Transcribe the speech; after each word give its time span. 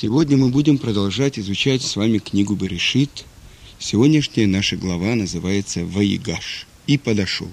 Сегодня 0.00 0.36
мы 0.36 0.50
будем 0.50 0.78
продолжать 0.78 1.40
изучать 1.40 1.82
с 1.82 1.96
вами 1.96 2.18
книгу 2.18 2.54
Берешит. 2.54 3.24
Сегодняшняя 3.80 4.46
наша 4.46 4.76
глава 4.76 5.16
называется 5.16 5.84
«Ваигаш» 5.84 6.68
и 6.86 6.96
«Подошел». 6.96 7.48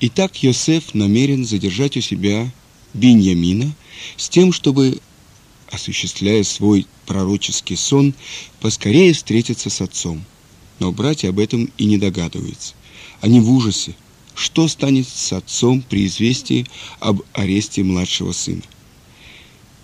Итак, 0.00 0.42
Йосеф 0.42 0.92
намерен 0.92 1.46
задержать 1.46 1.96
у 1.96 2.02
себя 2.02 2.52
Биньямина 2.92 3.72
с 4.18 4.28
тем, 4.28 4.52
чтобы, 4.52 5.00
осуществляя 5.70 6.42
свой 6.42 6.86
пророческий 7.06 7.78
сон, 7.78 8.12
поскорее 8.60 9.14
встретиться 9.14 9.70
с 9.70 9.80
отцом. 9.80 10.22
Но 10.78 10.92
братья 10.92 11.30
об 11.30 11.38
этом 11.38 11.72
и 11.78 11.86
не 11.86 11.96
догадываются. 11.96 12.74
Они 13.22 13.40
в 13.40 13.50
ужасе. 13.50 13.96
Что 14.34 14.68
станет 14.68 15.08
с 15.08 15.32
отцом 15.32 15.80
при 15.80 16.04
известии 16.04 16.66
об 17.00 17.22
аресте 17.32 17.82
младшего 17.82 18.32
сына? 18.32 18.60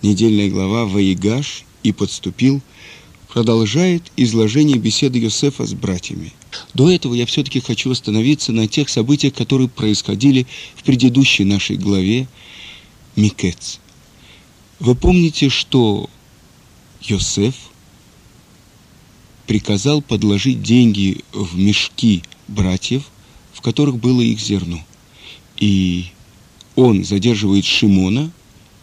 Недельная 0.01 0.49
глава 0.49 0.85
«Ваигаш» 0.85 1.63
и 1.83 1.91
«Подступил» 1.91 2.61
продолжает 3.27 4.11
изложение 4.17 4.77
беседы 4.77 5.19
Йосефа 5.19 5.65
с 5.65 5.73
братьями. 5.73 6.33
До 6.73 6.89
этого 6.89 7.13
я 7.13 7.25
все-таки 7.25 7.59
хочу 7.59 7.91
остановиться 7.91 8.51
на 8.51 8.67
тех 8.67 8.89
событиях, 8.89 9.35
которые 9.35 9.69
происходили 9.69 10.47
в 10.75 10.83
предыдущей 10.83 11.43
нашей 11.45 11.77
главе 11.77 12.27
Микец. 13.15 13.79
Вы 14.79 14.95
помните, 14.95 15.49
что 15.49 16.09
Йосеф 17.01 17.55
приказал 19.45 20.01
подложить 20.01 20.61
деньги 20.63 21.23
в 21.31 21.57
мешки 21.57 22.23
братьев, 22.47 23.03
в 23.53 23.61
которых 23.61 23.97
было 23.97 24.21
их 24.21 24.39
зерно. 24.39 24.83
И 25.57 26.05
он 26.75 27.03
задерживает 27.03 27.65
Шимона 27.65 28.31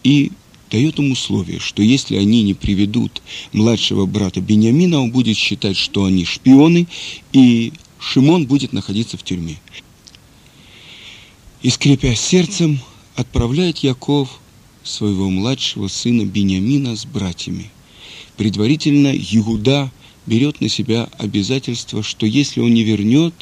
и 0.03 0.31
дает 0.69 0.99
им 0.99 1.11
условие, 1.11 1.59
что 1.59 1.81
если 1.81 2.15
они 2.15 2.43
не 2.43 2.53
приведут 2.53 3.21
младшего 3.53 4.05
брата 4.05 4.41
Бениамина, 4.41 5.01
он 5.01 5.11
будет 5.11 5.37
считать, 5.37 5.77
что 5.77 6.05
они 6.05 6.25
шпионы, 6.25 6.87
и 7.33 7.73
Шимон 7.99 8.45
будет 8.45 8.73
находиться 8.73 9.17
в 9.17 9.23
тюрьме. 9.23 9.57
И, 11.61 11.69
скрипя 11.69 12.15
сердцем, 12.15 12.79
отправляет 13.15 13.79
Яков 13.79 14.39
своего 14.83 15.29
младшего 15.29 15.87
сына 15.87 16.23
Бениамина 16.23 16.95
с 16.95 17.05
братьями. 17.05 17.71
Предварительно 18.37 19.11
Иуда 19.15 19.91
берет 20.25 20.61
на 20.61 20.69
себя 20.69 21.09
обязательство, 21.17 22.03
что 22.03 22.25
если 22.25 22.61
он 22.61 22.73
не 22.73 22.83
вернет 22.83 23.33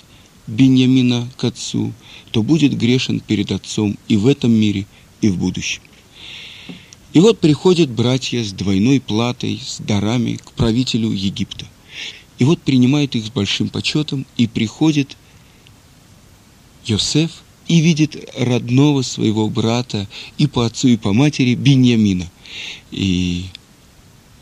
Бениамина 0.47 1.27
к 1.37 1.43
отцу, 1.43 1.91
то 2.31 2.43
будет 2.43 2.77
грешен 2.77 3.19
перед 3.19 3.51
отцом 3.51 3.97
и 4.07 4.15
в 4.15 4.27
этом 4.27 4.51
мире, 4.51 4.85
и 5.21 5.29
в 5.29 5.37
будущем. 5.37 5.81
И 7.15 7.19
вот 7.21 7.39
приходят 7.39 7.89
братья 7.89 8.43
с 8.43 8.51
двойной 8.51 8.99
платой, 8.99 9.61
с 9.65 9.79
дарами 9.79 10.33
к 10.35 10.51
правителю 10.51 11.13
Египта. 11.13 11.65
И 12.39 12.43
вот 12.43 12.61
принимает 12.61 13.15
их 13.15 13.27
с 13.27 13.29
большим 13.29 13.69
почетом, 13.69 14.25
и 14.35 14.47
приходит 14.47 15.15
Йосеф 16.85 17.31
и 17.69 17.79
видит 17.79 18.29
родного 18.37 19.01
своего 19.01 19.49
брата 19.49 20.09
и 20.37 20.45
по 20.47 20.65
отцу, 20.65 20.89
и 20.89 20.97
по 20.97 21.13
матери 21.13 21.55
Беньямина. 21.55 22.29
И 22.91 23.45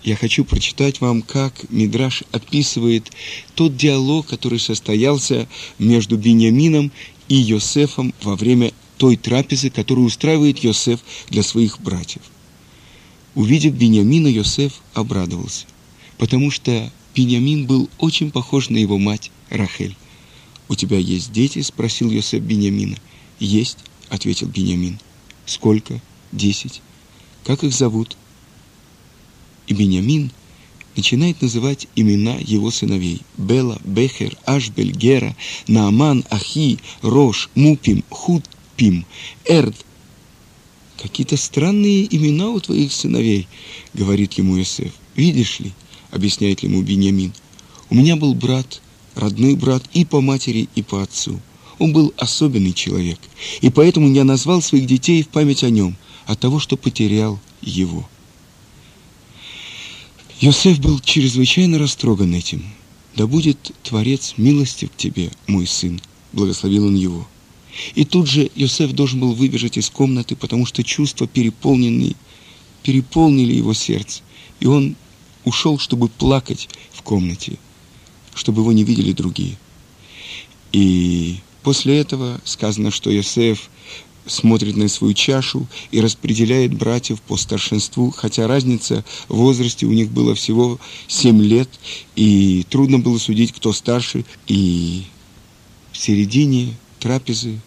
я 0.03 0.15
хочу 0.15 0.43
прочитать 0.43 0.99
вам, 0.99 1.21
как 1.21 1.69
Мидраш 1.69 2.23
описывает 2.31 3.11
тот 3.53 3.77
диалог, 3.77 4.25
который 4.25 4.57
состоялся 4.59 5.47
между 5.77 6.17
Беньямином 6.17 6.91
и 7.27 7.35
Йосефом 7.35 8.15
во 8.23 8.35
время 8.35 8.71
той 8.97 9.15
трапезы, 9.15 9.69
которую 9.69 10.07
устраивает 10.07 10.63
Йосеф 10.63 11.01
для 11.29 11.43
своих 11.43 11.79
братьев. 11.79 12.23
Увидев 13.35 13.73
Бениамина, 13.73 14.27
Йосеф 14.27 14.81
обрадовался, 14.93 15.65
потому 16.17 16.51
что 16.51 16.91
Бениамин 17.15 17.65
был 17.65 17.89
очень 17.97 18.31
похож 18.31 18.69
на 18.69 18.77
его 18.77 18.99
мать 18.99 19.31
Рахель. 19.49 19.95
«У 20.69 20.75
тебя 20.75 20.97
есть 20.97 21.31
дети?»– 21.31 21.61
спросил 21.63 22.11
Йосеф 22.11 22.41
Бениамина. 22.43 22.97
«Есть»,– 23.39 23.79
ответил 24.09 24.47
Бениамин. 24.47 24.99
«Сколько?» 25.45 25.99
«Десять». 26.31 26.81
«Как 27.43 27.63
их 27.63 27.73
зовут?» 27.73 28.17
И 29.67 29.73
Бениамин 29.73 30.31
начинает 30.95 31.41
называть 31.41 31.87
имена 31.95 32.35
его 32.35 32.69
сыновей. 32.71 33.21
Бела, 33.37 33.79
Бехер, 33.83 34.37
Ашбель, 34.45 34.91
Гера, 34.91 35.35
Нааман, 35.67 36.23
Ахи, 36.29 36.79
Рош, 37.01 37.49
Мупим, 37.55 38.03
Хутпим, 38.09 39.05
Эрд, 39.45 39.75
Какие-то 41.01 41.37
странные 41.37 42.07
имена 42.15 42.49
у 42.49 42.59
твоих 42.59 42.93
сыновей, 42.93 43.47
говорит 43.93 44.33
ему 44.33 44.57
Иосиф. 44.57 44.93
Видишь 45.15 45.59
ли, 45.59 45.71
объясняет 46.11 46.61
ему 46.61 46.81
Беньямин, 46.81 47.33
у 47.89 47.95
меня 47.95 48.15
был 48.15 48.33
брат, 48.33 48.81
родной 49.15 49.55
брат 49.55 49.83
и 49.93 50.05
по 50.05 50.21
матери, 50.21 50.69
и 50.75 50.81
по 50.81 51.03
отцу. 51.03 51.39
Он 51.79 51.91
был 51.91 52.13
особенный 52.17 52.73
человек, 52.73 53.19
и 53.61 53.69
поэтому 53.69 54.11
я 54.13 54.23
назвал 54.23 54.61
своих 54.61 54.85
детей 54.85 55.23
в 55.23 55.27
память 55.29 55.63
о 55.63 55.69
нем, 55.69 55.97
от 56.25 56.39
того, 56.39 56.59
что 56.59 56.77
потерял 56.77 57.39
его. 57.61 58.07
Йосеф 60.39 60.79
был 60.79 60.99
чрезвычайно 60.99 61.79
растроган 61.79 62.33
этим. 62.33 62.63
«Да 63.15 63.27
будет 63.27 63.71
Творец 63.83 64.33
милостив 64.37 64.91
к 64.91 64.97
тебе, 64.97 65.31
мой 65.47 65.67
сын»,— 65.67 66.01
благословил 66.33 66.87
он 66.87 66.95
его. 66.95 67.27
И 67.95 68.05
тут 68.05 68.27
же 68.27 68.49
Йосеф 68.55 68.91
должен 68.91 69.19
был 69.19 69.33
выбежать 69.33 69.77
из 69.77 69.89
комнаты, 69.89 70.35
потому 70.35 70.65
что 70.65 70.83
чувства 70.83 71.27
переполнили 71.27 72.15
его 72.83 73.73
сердце. 73.73 74.21
И 74.59 74.67
он 74.67 74.95
ушел, 75.43 75.79
чтобы 75.79 76.07
плакать 76.07 76.69
в 76.91 77.01
комнате, 77.01 77.57
чтобы 78.33 78.61
его 78.61 78.71
не 78.71 78.83
видели 78.83 79.11
другие. 79.11 79.57
И 80.71 81.37
после 81.63 81.97
этого 81.97 82.39
сказано, 82.45 82.91
что 82.91 83.09
Йосеф 83.09 83.69
смотрит 84.25 84.77
на 84.77 84.87
свою 84.87 85.13
чашу 85.13 85.67
и 85.91 85.99
распределяет 85.99 86.73
братьев 86.73 87.21
по 87.21 87.35
старшинству, 87.35 88.09
хотя 88.11 88.47
разница 88.47 89.03
в 89.27 89.35
возрасте 89.35 89.85
у 89.85 89.91
них 89.91 90.11
было 90.11 90.33
всего 90.33 90.79
7 91.07 91.41
лет, 91.41 91.69
и 92.15 92.65
трудно 92.69 92.99
было 92.99 93.17
судить, 93.17 93.51
кто 93.51 93.73
старше. 93.73 94.23
И 94.47 95.03
в 95.91 95.97
середине 95.97 96.73
трапезы 97.03 97.59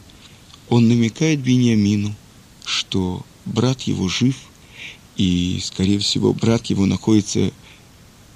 он 0.71 0.89
намекает 0.89 1.41
Бениамину, 1.41 2.15
что 2.65 3.23
брат 3.45 3.83
его 3.83 4.09
жив, 4.09 4.35
и, 5.19 5.61
скорее 5.63 5.99
всего, 5.99 6.33
брат 6.33 6.65
его 6.67 6.87
находится 6.87 7.53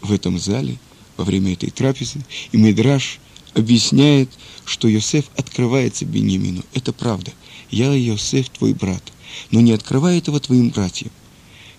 в 0.03 0.12
этом 0.12 0.39
зале 0.39 0.77
во 1.16 1.25
время 1.25 1.55
этой 1.55 1.71
трапезы, 1.71 2.22
и 2.53 2.59
Медраж 2.59 3.19
объясняет, 3.55 4.28
что 4.66 4.89
Йосеф 4.89 5.25
открывается 5.39 6.05
Бениамину. 6.05 6.65
Это 6.75 6.93
правда. 6.93 7.33
Я, 7.71 7.94
Йосеф, 7.94 8.50
твой 8.50 8.75
брат, 8.75 9.03
но 9.50 9.62
не 9.62 9.72
открывай 9.72 10.19
этого 10.19 10.39
твоим 10.39 10.69
братьям. 10.69 11.10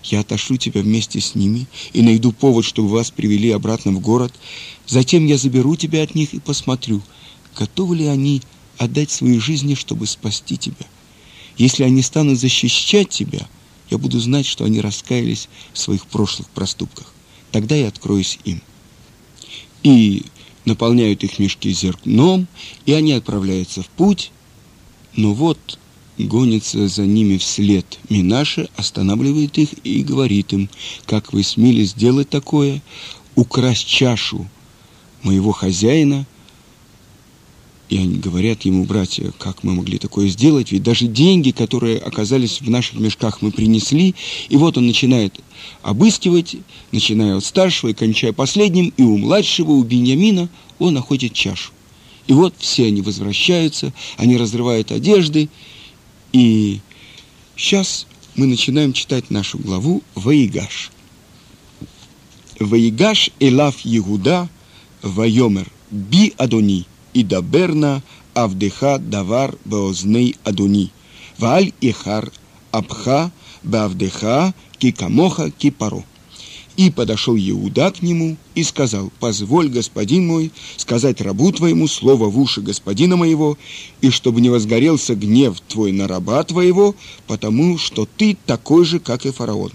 Я 0.02 0.20
отошлю 0.20 0.56
тебя 0.56 0.80
вместе 0.80 1.20
с 1.20 1.36
ними 1.36 1.68
и 1.92 2.02
найду 2.02 2.32
повод, 2.32 2.64
чтобы 2.64 2.88
вас 2.88 3.12
привели 3.12 3.52
обратно 3.52 3.92
в 3.92 4.00
город. 4.00 4.34
Затем 4.88 5.26
я 5.26 5.38
заберу 5.38 5.76
тебя 5.76 6.02
от 6.02 6.16
них 6.16 6.34
и 6.34 6.40
посмотрю, 6.40 7.02
готовы 7.56 7.94
ли 7.94 8.06
они 8.06 8.42
отдать 8.78 9.10
свои 9.10 9.38
жизни, 9.38 9.74
чтобы 9.74 10.06
спасти 10.06 10.56
тебя. 10.56 10.86
Если 11.56 11.82
они 11.84 12.02
станут 12.02 12.38
защищать 12.38 13.08
тебя, 13.08 13.46
я 13.90 13.98
буду 13.98 14.18
знать, 14.20 14.46
что 14.46 14.64
они 14.64 14.80
раскаялись 14.80 15.48
в 15.72 15.78
своих 15.78 16.06
прошлых 16.06 16.48
проступках. 16.48 17.12
Тогда 17.50 17.76
я 17.76 17.88
откроюсь 17.88 18.38
им. 18.44 18.62
И 19.82 20.24
наполняют 20.64 21.24
их 21.24 21.38
мешки 21.38 21.70
зеркном, 21.72 22.46
и 22.86 22.92
они 22.92 23.12
отправляются 23.12 23.82
в 23.82 23.88
путь. 23.88 24.30
Но 25.14 25.34
вот 25.34 25.78
гонится 26.18 26.88
за 26.88 27.02
ними 27.02 27.36
вслед 27.36 27.98
Минаша, 28.08 28.68
останавливает 28.76 29.58
их 29.58 29.70
и 29.84 30.02
говорит 30.02 30.52
им, 30.52 30.70
как 31.06 31.32
вы 31.32 31.42
смели 31.42 31.84
сделать 31.84 32.30
такое, 32.30 32.82
украсть 33.34 33.86
чашу 33.86 34.48
моего 35.22 35.52
хозяина 35.52 36.26
и 37.92 37.98
они 37.98 38.16
говорят 38.16 38.62
ему, 38.62 38.86
братья, 38.86 39.34
как 39.38 39.64
мы 39.64 39.74
могли 39.74 39.98
такое 39.98 40.26
сделать, 40.28 40.72
ведь 40.72 40.82
даже 40.82 41.06
деньги, 41.06 41.50
которые 41.50 41.98
оказались 41.98 42.62
в 42.62 42.70
наших 42.70 42.98
мешках, 42.98 43.42
мы 43.42 43.50
принесли, 43.50 44.14
и 44.48 44.56
вот 44.56 44.78
он 44.78 44.86
начинает 44.86 45.38
обыскивать, 45.82 46.56
начиная 46.90 47.36
от 47.36 47.44
старшего 47.44 47.90
и 47.90 47.92
кончая 47.92 48.32
последним, 48.32 48.94
и 48.96 49.02
у 49.02 49.18
младшего, 49.18 49.72
у 49.72 49.82
Беньямина, 49.82 50.48
он 50.78 50.94
находит 50.94 51.34
чашу. 51.34 51.72
И 52.28 52.32
вот 52.32 52.54
все 52.56 52.86
они 52.86 53.02
возвращаются, 53.02 53.92
они 54.16 54.38
разрывают 54.38 54.90
одежды, 54.90 55.50
и 56.32 56.80
сейчас 57.56 58.06
мы 58.36 58.46
начинаем 58.46 58.94
читать 58.94 59.28
нашу 59.28 59.58
главу 59.58 60.02
«Ваигаш». 60.14 60.90
«Ваигаш 62.58 63.32
элав 63.38 63.80
Егуда, 63.80 64.48
вайомер 65.02 65.70
би 65.90 66.32
Адони» 66.38 66.86
Идаберна 67.14 68.02
Авдеха 68.34 68.98
Давар 68.98 69.56
Беозней 69.64 70.36
Адуни, 70.44 70.90
Валь 71.38 71.72
Ихар 71.80 72.32
Абха 72.70 73.30
Бавдеха 73.62 74.54
Кикамоха 74.78 75.50
Кипаро. 75.50 76.04
И 76.76 76.90
подошел 76.90 77.36
Иуда 77.36 77.90
к 77.90 78.00
нему 78.00 78.38
и 78.54 78.64
сказал, 78.64 79.12
«Позволь, 79.20 79.68
господин 79.68 80.26
мой, 80.26 80.50
сказать 80.78 81.20
рабу 81.20 81.52
твоему 81.52 81.86
слово 81.86 82.30
в 82.30 82.38
уши 82.38 82.62
господина 82.62 83.16
моего, 83.16 83.58
и 84.00 84.08
чтобы 84.08 84.40
не 84.40 84.48
возгорелся 84.48 85.14
гнев 85.14 85.60
твой 85.68 85.92
на 85.92 86.08
раба 86.08 86.42
твоего, 86.44 86.96
потому 87.26 87.76
что 87.76 88.08
ты 88.16 88.38
такой 88.46 88.86
же, 88.86 89.00
как 89.00 89.26
и 89.26 89.32
фараон». 89.32 89.72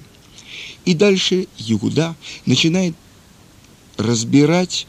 И 0.85 0.95
дальше 0.95 1.47
Иуда 1.59 2.15
начинает 2.47 2.95
разбирать 3.97 4.87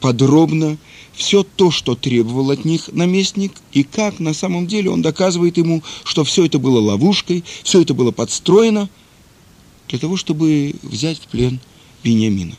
подробно 0.00 0.78
все 1.20 1.44
то, 1.44 1.70
что 1.70 1.94
требовал 1.94 2.50
от 2.50 2.64
них 2.64 2.88
наместник, 2.92 3.52
и 3.72 3.84
как 3.84 4.18
на 4.18 4.34
самом 4.34 4.66
деле 4.66 4.90
он 4.90 5.02
доказывает 5.02 5.56
ему, 5.56 5.82
что 6.04 6.24
все 6.24 6.46
это 6.46 6.58
было 6.58 6.80
ловушкой, 6.80 7.44
все 7.62 7.82
это 7.82 7.94
было 7.94 8.10
подстроено– 8.10 8.88
для 9.90 9.98
того, 9.98 10.16
чтобы 10.16 10.76
взять 10.82 11.18
в 11.18 11.26
плен 11.26 11.58
Бениамина. 12.04 12.56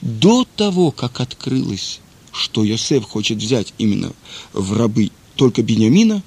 До 0.00 0.46
того, 0.56 0.92
как 0.92 1.20
открылось, 1.20 2.00
что 2.32 2.62
Йосеф 2.62 3.04
хочет 3.04 3.38
взять 3.38 3.74
именно 3.76 4.12
в 4.52 4.72
рабы 4.72 5.10
только 5.34 5.62
Бениамина, 5.62 6.22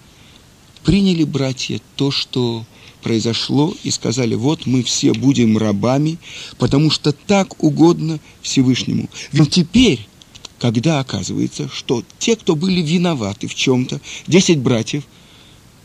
приняли 0.83 1.24
братья 1.24 1.80
то, 1.95 2.12
что 2.12 2.65
произошло, 3.01 3.74
и 3.83 3.92
сказали, 3.92 4.36
вот 4.36 4.65
мы 4.65 4.83
все 4.83 5.13
будем 5.13 5.57
рабами, 5.57 6.18
потому 6.57 6.92
что 6.92 7.13
так 7.13 7.63
угодно 7.63 8.19
Всевышнему. 8.42 9.10
Но 9.31 9.45
теперь, 9.45 10.07
когда 10.59 11.00
оказывается, 11.00 11.69
что 11.69 12.04
те, 12.19 12.36
кто 12.36 12.56
были 12.56 12.81
виноваты 12.81 13.48
в 13.48 13.56
чем-то, 13.56 14.01
десять 14.25 14.59
братьев, 14.59 15.04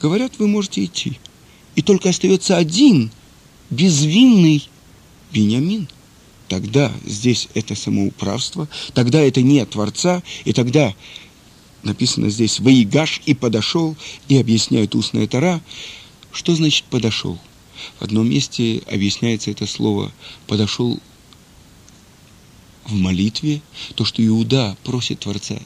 говорят, 0.00 0.32
вы 0.38 0.48
можете 0.48 0.84
идти. 0.84 1.18
И 1.74 1.82
только 1.82 2.10
остается 2.10 2.56
один– 2.56 3.10
безвинный 3.70 4.68
Бениамин. 5.32 5.88
Тогда 6.48 6.92
здесь 7.06 7.48
это 7.54 7.74
самоуправство, 7.74 8.68
тогда 8.92 9.20
это 9.20 9.40
не 9.40 9.64
Творца, 9.64 10.22
и 10.44 10.52
тогда 10.52 10.94
написано 11.82 12.28
здесь 12.28 12.60
«Воигаш» 12.60 13.22
и 13.24 13.34
«подошел», 13.34 13.96
и 14.28 14.36
объясняет 14.36 14.94
устная 14.94 15.26
Тара, 15.26 15.62
что 16.30 16.54
значит 16.54 16.84
«подошел». 16.84 17.38
В 17.98 18.02
одном 18.02 18.28
месте 18.28 18.82
объясняется 18.86 19.50
это 19.50 19.66
слово 19.66 20.12
«подошел» 20.46 21.00
в 22.84 22.94
молитве, 22.94 23.62
то, 23.94 24.04
что 24.04 24.24
Иуда 24.24 24.76
просит 24.84 25.20
Творца 25.20 25.58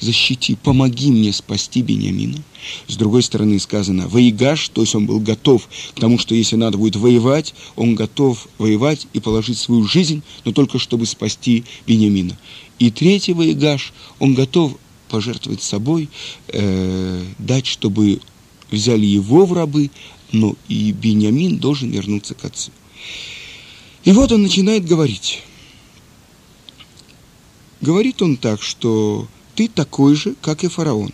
защити, 0.00 0.56
помоги 0.56 1.10
мне 1.10 1.32
спасти 1.32 1.82
Бениамина. 1.82 2.42
С 2.86 2.96
другой 2.96 3.22
стороны 3.22 3.58
сказано, 3.58 4.08
воигаш, 4.08 4.68
то 4.70 4.80
есть 4.80 4.94
он 4.94 5.06
был 5.06 5.20
готов 5.20 5.68
к 5.94 6.00
тому, 6.00 6.18
что 6.18 6.34
если 6.34 6.56
надо 6.56 6.78
будет 6.78 6.96
воевать, 6.96 7.54
он 7.76 7.94
готов 7.94 8.48
воевать 8.58 9.06
и 9.12 9.20
положить 9.20 9.58
свою 9.58 9.84
жизнь, 9.86 10.22
но 10.44 10.52
только 10.52 10.78
чтобы 10.78 11.06
спасти 11.06 11.64
Бениамина. 11.86 12.38
И 12.78 12.90
третий 12.90 13.32
воигаш, 13.32 13.92
он 14.18 14.34
готов 14.34 14.76
пожертвовать 15.08 15.62
собой, 15.62 16.08
э, 16.48 17.24
дать, 17.38 17.66
чтобы 17.66 18.20
взяли 18.70 19.06
его 19.06 19.44
в 19.44 19.52
рабы, 19.52 19.90
но 20.32 20.54
и 20.68 20.92
Бениамин 20.92 21.58
должен 21.58 21.90
вернуться 21.90 22.34
к 22.34 22.44
отцу. 22.44 22.70
И 24.04 24.12
вот 24.12 24.32
он 24.32 24.42
начинает 24.42 24.86
говорить. 24.86 25.42
Говорит 27.80 28.20
он 28.20 28.36
так, 28.36 28.62
что 28.62 29.26
ты 29.54 29.68
такой 29.68 30.14
же, 30.14 30.34
как 30.42 30.64
и 30.64 30.68
фараон. 30.68 31.12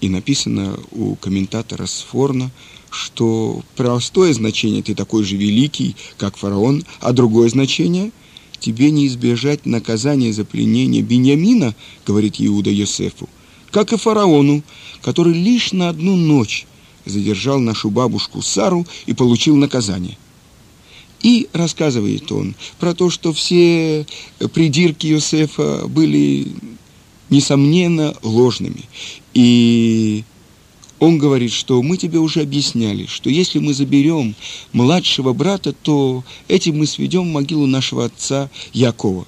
И 0.00 0.08
написано 0.08 0.78
у 0.92 1.16
комментатора 1.16 1.86
Сфорна, 1.86 2.50
что 2.90 3.62
простое 3.76 4.32
значение 4.32 4.82
ты 4.82 4.94
такой 4.94 5.24
же 5.24 5.36
великий, 5.36 5.96
как 6.18 6.36
фараон, 6.36 6.84
а 7.00 7.12
другое 7.12 7.48
значение 7.48 8.12
тебе 8.60 8.90
не 8.90 9.08
избежать 9.08 9.66
наказания 9.66 10.32
за 10.32 10.44
пленение 10.44 11.02
Беньямина, 11.02 11.74
говорит 12.06 12.36
Иуда 12.38 12.70
Йосефу, 12.70 13.28
как 13.70 13.92
и 13.92 13.96
фараону, 13.96 14.62
который 15.02 15.34
лишь 15.34 15.72
на 15.72 15.88
одну 15.88 16.16
ночь 16.16 16.66
задержал 17.04 17.58
нашу 17.58 17.90
бабушку 17.90 18.40
Сару 18.40 18.86
и 19.06 19.14
получил 19.14 19.56
наказание. 19.56 20.16
И 21.22 21.48
рассказывает 21.52 22.30
он 22.32 22.54
про 22.78 22.94
то, 22.94 23.08
что 23.08 23.32
все 23.32 24.06
придирки 24.52 25.06
Йосефа 25.06 25.86
были 25.86 26.48
несомненно, 27.30 28.14
ложными. 28.22 28.82
И 29.34 30.24
он 30.98 31.18
говорит, 31.18 31.52
что 31.52 31.82
мы 31.82 31.96
тебе 31.96 32.18
уже 32.18 32.42
объясняли, 32.42 33.06
что 33.06 33.30
если 33.30 33.58
мы 33.58 33.74
заберем 33.74 34.34
младшего 34.72 35.32
брата, 35.32 35.72
то 35.72 36.22
этим 36.46 36.78
мы 36.78 36.86
сведем 36.86 37.28
могилу 37.28 37.66
нашего 37.66 38.04
отца 38.04 38.50
Якова. 38.72 39.26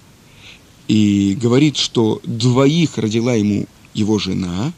И 0.87 1.37
говорит, 1.41 1.77
что 1.77 2.21
двоих 2.25 2.99
родила 2.99 3.35
ему 3.35 3.67
его 3.95 4.19
жена, 4.19 4.73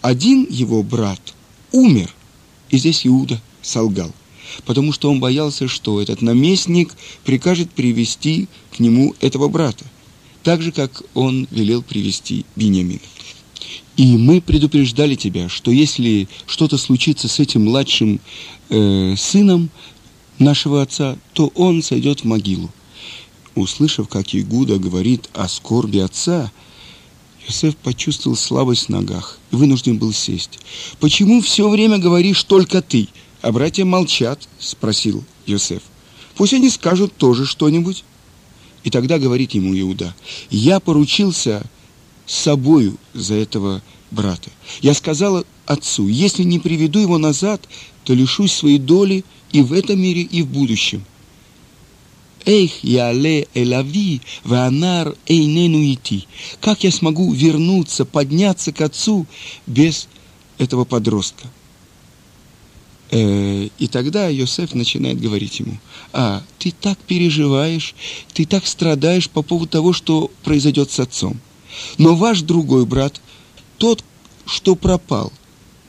один 0.00 0.46
его 0.50 0.82
брат 0.82 1.20
умер. 1.70 2.12
И 2.70 2.78
здесь 2.78 3.06
Иуда 3.06 3.40
солгал, 3.62 4.12
потому 4.64 4.92
что 4.92 5.10
он 5.10 5.20
боялся, 5.20 5.68
что 5.68 6.00
этот 6.00 6.22
наместник 6.22 6.94
прикажет 7.24 7.70
привести 7.70 8.48
к 8.76 8.78
нему 8.78 9.14
этого 9.20 9.48
брата 9.48 9.84
так 10.42 10.62
же, 10.62 10.72
как 10.72 11.02
он 11.14 11.46
велел 11.50 11.82
привести 11.82 12.44
Бениамина. 12.56 13.00
И 13.96 14.16
мы 14.16 14.40
предупреждали 14.40 15.14
тебя, 15.14 15.48
что 15.48 15.70
если 15.70 16.28
что-то 16.46 16.78
случится 16.78 17.28
с 17.28 17.38
этим 17.38 17.64
младшим 17.64 18.20
э, 18.70 19.14
сыном 19.16 19.70
нашего 20.38 20.82
отца, 20.82 21.16
то 21.34 21.52
он 21.54 21.82
сойдет 21.82 22.20
в 22.20 22.24
могилу. 22.24 22.70
Услышав, 23.54 24.08
как 24.08 24.34
Игуда 24.34 24.78
говорит 24.78 25.28
о 25.34 25.46
скорби 25.48 25.98
отца, 25.98 26.50
Йосеф 27.46 27.76
почувствовал 27.76 28.36
слабость 28.36 28.86
в 28.86 28.88
ногах 28.88 29.38
и 29.50 29.56
вынужден 29.56 29.98
был 29.98 30.12
сесть. 30.12 30.58
«Почему 31.00 31.42
все 31.42 31.68
время 31.68 31.98
говоришь 31.98 32.42
только 32.44 32.80
ты, 32.80 33.08
а 33.42 33.52
братья 33.52 33.84
молчат?»– 33.84 34.48
спросил 34.58 35.24
Йосеф. 35.46 35.82
«Пусть 36.36 36.54
они 36.54 36.70
скажут 36.70 37.14
тоже 37.16 37.44
что-нибудь». 37.44 38.04
И 38.84 38.90
тогда 38.90 39.18
говорит 39.18 39.52
ему 39.52 39.78
Иуда, 39.78 40.14
я 40.50 40.80
поручился 40.80 41.62
собою 42.26 42.96
за 43.14 43.34
этого 43.34 43.82
брата. 44.10 44.50
Я 44.80 44.94
сказала 44.94 45.44
отцу, 45.66 46.08
если 46.08 46.42
не 46.42 46.58
приведу 46.58 46.98
его 46.98 47.18
назад, 47.18 47.62
то 48.04 48.14
лишусь 48.14 48.52
своей 48.52 48.78
доли 48.78 49.24
и 49.52 49.62
в 49.62 49.72
этом 49.72 50.00
мире, 50.00 50.22
и 50.22 50.42
в 50.42 50.48
будущем. 50.48 51.04
Эйх, 52.44 52.82
яле 52.82 53.46
элави, 53.54 54.20
ванар 54.42 55.14
эйнену 55.26 55.80
идти. 55.92 56.26
Как 56.60 56.82
я 56.82 56.90
смогу 56.90 57.32
вернуться, 57.32 58.04
подняться 58.04 58.72
к 58.72 58.80
отцу 58.80 59.26
без 59.68 60.08
этого 60.58 60.84
подростка? 60.84 61.48
Э, 63.12 63.68
и 63.78 63.88
тогда 63.88 64.28
Йосеф 64.28 64.74
начинает 64.74 65.20
говорить 65.20 65.60
ему, 65.60 65.76
а, 66.14 66.42
ты 66.58 66.72
так 66.72 66.98
переживаешь, 66.98 67.94
ты 68.32 68.46
так 68.46 68.66
страдаешь 68.66 69.28
по 69.28 69.42
поводу 69.42 69.70
того, 69.70 69.92
что 69.92 70.30
произойдет 70.42 70.90
с 70.90 70.98
отцом. 70.98 71.38
Но 71.98 72.16
ваш 72.16 72.40
другой 72.40 72.86
брат, 72.86 73.20
тот, 73.76 74.02
что 74.46 74.76
пропал, 74.76 75.30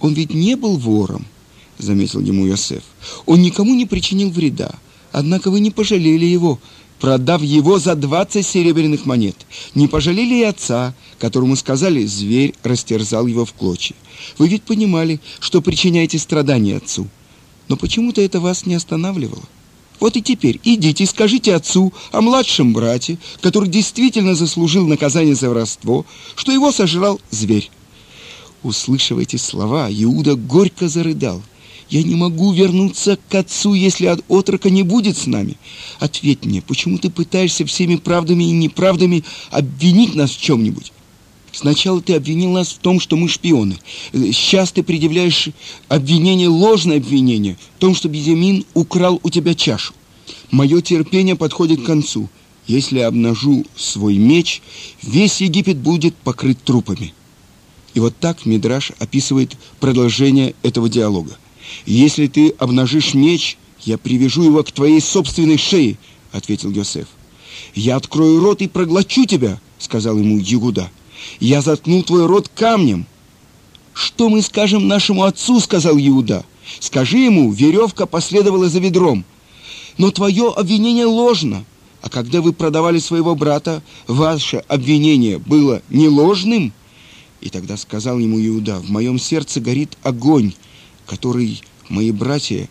он 0.02 0.14
ведь 0.14 0.34
не 0.34 0.58
был 0.58 0.76
вором, 0.76 1.26
заметил 1.78 2.20
ему 2.20 2.46
Йосеф. 2.46 2.84
Он 3.26 3.42
никому 3.42 3.74
не 3.74 3.86
причинил 3.86 4.30
вреда, 4.30 4.76
однако 5.14 5.50
вы 5.50 5.62
не 5.62 5.72
пожалели 5.72 6.26
его, 6.26 6.60
продав 7.04 7.42
его 7.44 7.80
за 7.80 7.96
двадцать 7.96 8.48
серебряных 8.48 9.06
монет. 9.06 9.36
Не 9.76 9.90
пожалели 9.90 10.36
и 10.36 10.44
отца, 10.44 10.94
которому 11.20 11.58
сказали, 11.58 12.06
зверь 12.06 12.54
растерзал 12.64 13.28
его 13.28 13.44
в 13.44 13.52
клочья. 13.52 13.94
Вы 14.38 14.48
ведь 14.48 14.64
понимали, 14.64 15.20
что 15.42 15.62
причиняете 15.62 16.18
страдания 16.18 16.78
отцу. 16.78 17.10
Но 17.68 17.76
почему-то 17.76 18.22
это 18.22 18.40
вас 18.40 18.66
не 18.66 18.76
останавливало. 18.76 19.44
Вот 20.00 20.16
и 20.16 20.22
теперь 20.22 20.62
идите 20.64 21.04
и 21.04 21.08
скажите 21.08 21.54
отцу 21.54 21.92
о 22.14 22.22
младшем 22.22 22.72
брате, 22.72 23.18
который 23.42 23.68
действительно 23.68 24.34
заслужил 24.34 24.88
наказание 24.88 25.36
за 25.36 25.50
воровство, 25.50 26.06
что 26.36 26.54
его 26.54 26.72
сожрал 26.72 27.20
зверь. 27.32 27.70
Услышав 28.64 29.20
эти 29.20 29.36
слова, 29.36 29.90
Иуда 29.92 30.36
горько 30.36 30.88
зарыдал. 30.88 31.42
«Я 31.94 32.02
не 32.02 32.16
могу 32.16 32.52
вернуться 32.52 33.20
к 33.30 33.36
отцу, 33.36 33.76
если 33.76 34.08
от 34.08 34.26
отрока 34.28 34.72
не 34.72 34.82
будет 34.82 35.16
с 35.16 35.28
нами. 35.28 35.58
Ответь 36.00 36.44
мне, 36.44 36.64
почему 36.64 36.98
ты 36.98 37.12
пытаешься 37.12 37.68
всеми 37.68 37.98
правдами 37.98 38.46
и 38.46 38.52
неправдами 38.52 39.24
обвинить 39.52 40.16
нас 40.16 40.32
в 40.32 40.42
чем-нибудь? 40.42 40.92
Сначала 41.52 42.02
ты 42.02 42.16
обвинил 42.16 42.50
нас 42.50 42.70
в 42.70 42.80
том, 42.80 43.00
что 43.00 43.16
мы 43.16 43.30
шпионы. 43.30 43.78
Сейчас 44.12 44.72
ты 44.72 44.82
предъявляешь 44.82 45.50
обвинение, 45.88 46.48
ложное 46.48 46.98
обвинение, 46.98 47.58
в 47.78 47.80
том, 47.80 47.94
что 47.94 48.10
Безимин 48.10 48.66
украл 48.74 49.20
у 49.22 49.30
тебя 49.30 49.54
чашу. 49.54 49.94
Мое 50.50 50.82
терпение 50.82 51.36
подходит 51.36 51.84
к 51.84 51.86
концу. 51.86 52.28
Если 52.66 53.02
обнажу 53.02 53.68
свой 53.76 54.18
меч, 54.18 54.64
весь 55.04 55.42
Египет 55.42 55.78
будет 55.78 56.16
покрыт 56.16 56.58
трупами. 56.64 57.14
И 57.94 58.00
вот 58.00 58.18
так 58.18 58.48
Мидраш 58.48 58.94
описывает 58.98 59.56
продолжение 59.80 60.56
этого 60.64 60.90
диалога. 60.90 61.38
«Если 61.86 62.28
ты 62.28 62.50
обнажишь 62.58 63.14
меч, 63.14 63.58
я 63.82 63.98
привяжу 63.98 64.44
его 64.44 64.64
к 64.64 64.72
твоей 64.72 65.02
собственной 65.02 65.58
шее»,— 65.58 65.98
ответил 66.32 66.72
Йосеф. 66.72 67.08
«Я 67.76 67.96
открою 67.96 68.40
рот 68.40 68.62
и 68.62 68.68
проглочу 68.68 69.26
тебя»,— 69.26 69.60
сказал 69.80 70.18
ему 70.18 70.38
Ягуда. 70.38 70.90
«Я 71.40 71.62
заткну 71.62 72.04
твой 72.04 72.26
рот 72.26 72.50
камнем». 72.50 73.06
«Что 73.94 74.30
мы 74.30 74.42
скажем 74.42 74.88
нашему 74.88 75.24
отцу?»— 75.24 75.60
сказал 75.62 75.98
Иуда. 75.98 76.46
«Скажи 76.80 77.20
ему, 77.20 77.52
веревка 77.52 78.06
последовала 78.06 78.68
за 78.68 78.80
ведром. 78.80 79.24
Но 79.98 80.10
твое 80.10 80.52
обвинение 80.52 81.06
ложно. 81.06 81.64
А 82.02 82.10
когда 82.10 82.42
вы 82.42 82.54
продавали 82.54 83.00
своего 83.00 83.36
брата, 83.36 83.84
ваше 84.08 84.58
обвинение 84.68 85.38
было 85.38 85.82
не 85.90 86.08
ложным?» 86.08 86.74
И 87.42 87.50
тогда 87.50 87.78
сказал 87.78 88.18
ему 88.18 88.40
Иуда, 88.40 88.80
«В 88.80 88.90
моем 88.90 89.20
сердце 89.20 89.62
горит 89.62 89.98
огонь, 90.02 90.54
который 91.06 91.62
мои 91.90 92.12
братья 92.12 92.70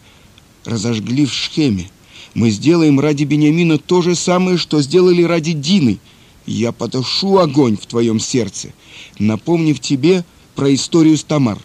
разожгли 0.65 1.27
в 1.27 1.33
Шхеме. 1.33 1.91
Мы 2.35 2.51
сделаем 2.51 3.01
ради 3.01 3.25
Бениамина 3.25 3.79
то 3.79 4.03
же 4.03 4.15
самое, 4.15 4.57
что 4.57 4.81
сделали 4.81 5.23
ради 5.23 5.53
Дины. 5.53 5.99
Я 6.47 6.73
потушу 6.73 7.39
огонь 7.39 7.77
в 7.77 7.87
твоем 7.87 8.19
сердце, 8.19 8.73
напомнив 9.19 9.79
тебе 9.81 10.25
про 10.55 10.73
историю 10.75 11.17
с 11.17 11.25
Тамар. 11.25 11.59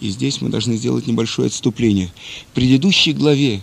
И 0.00 0.10
здесь 0.10 0.40
мы 0.40 0.50
должны 0.50 0.76
сделать 0.76 1.06
небольшое 1.06 1.46
отступление. 1.46 2.12
В 2.50 2.54
предыдущей 2.54 3.12
главе, 3.12 3.62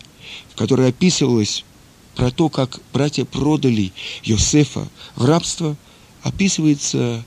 в 0.52 0.58
которой 0.58 0.90
описывалось 0.90 1.63
про 2.16 2.32
то, 2.32 2.50
как 2.50 2.80
братья 2.92 3.25
продали 3.25 3.92
Йосефа 4.24 4.88
в 5.16 5.25
рабство, 5.25 5.78
описывается 6.24 7.24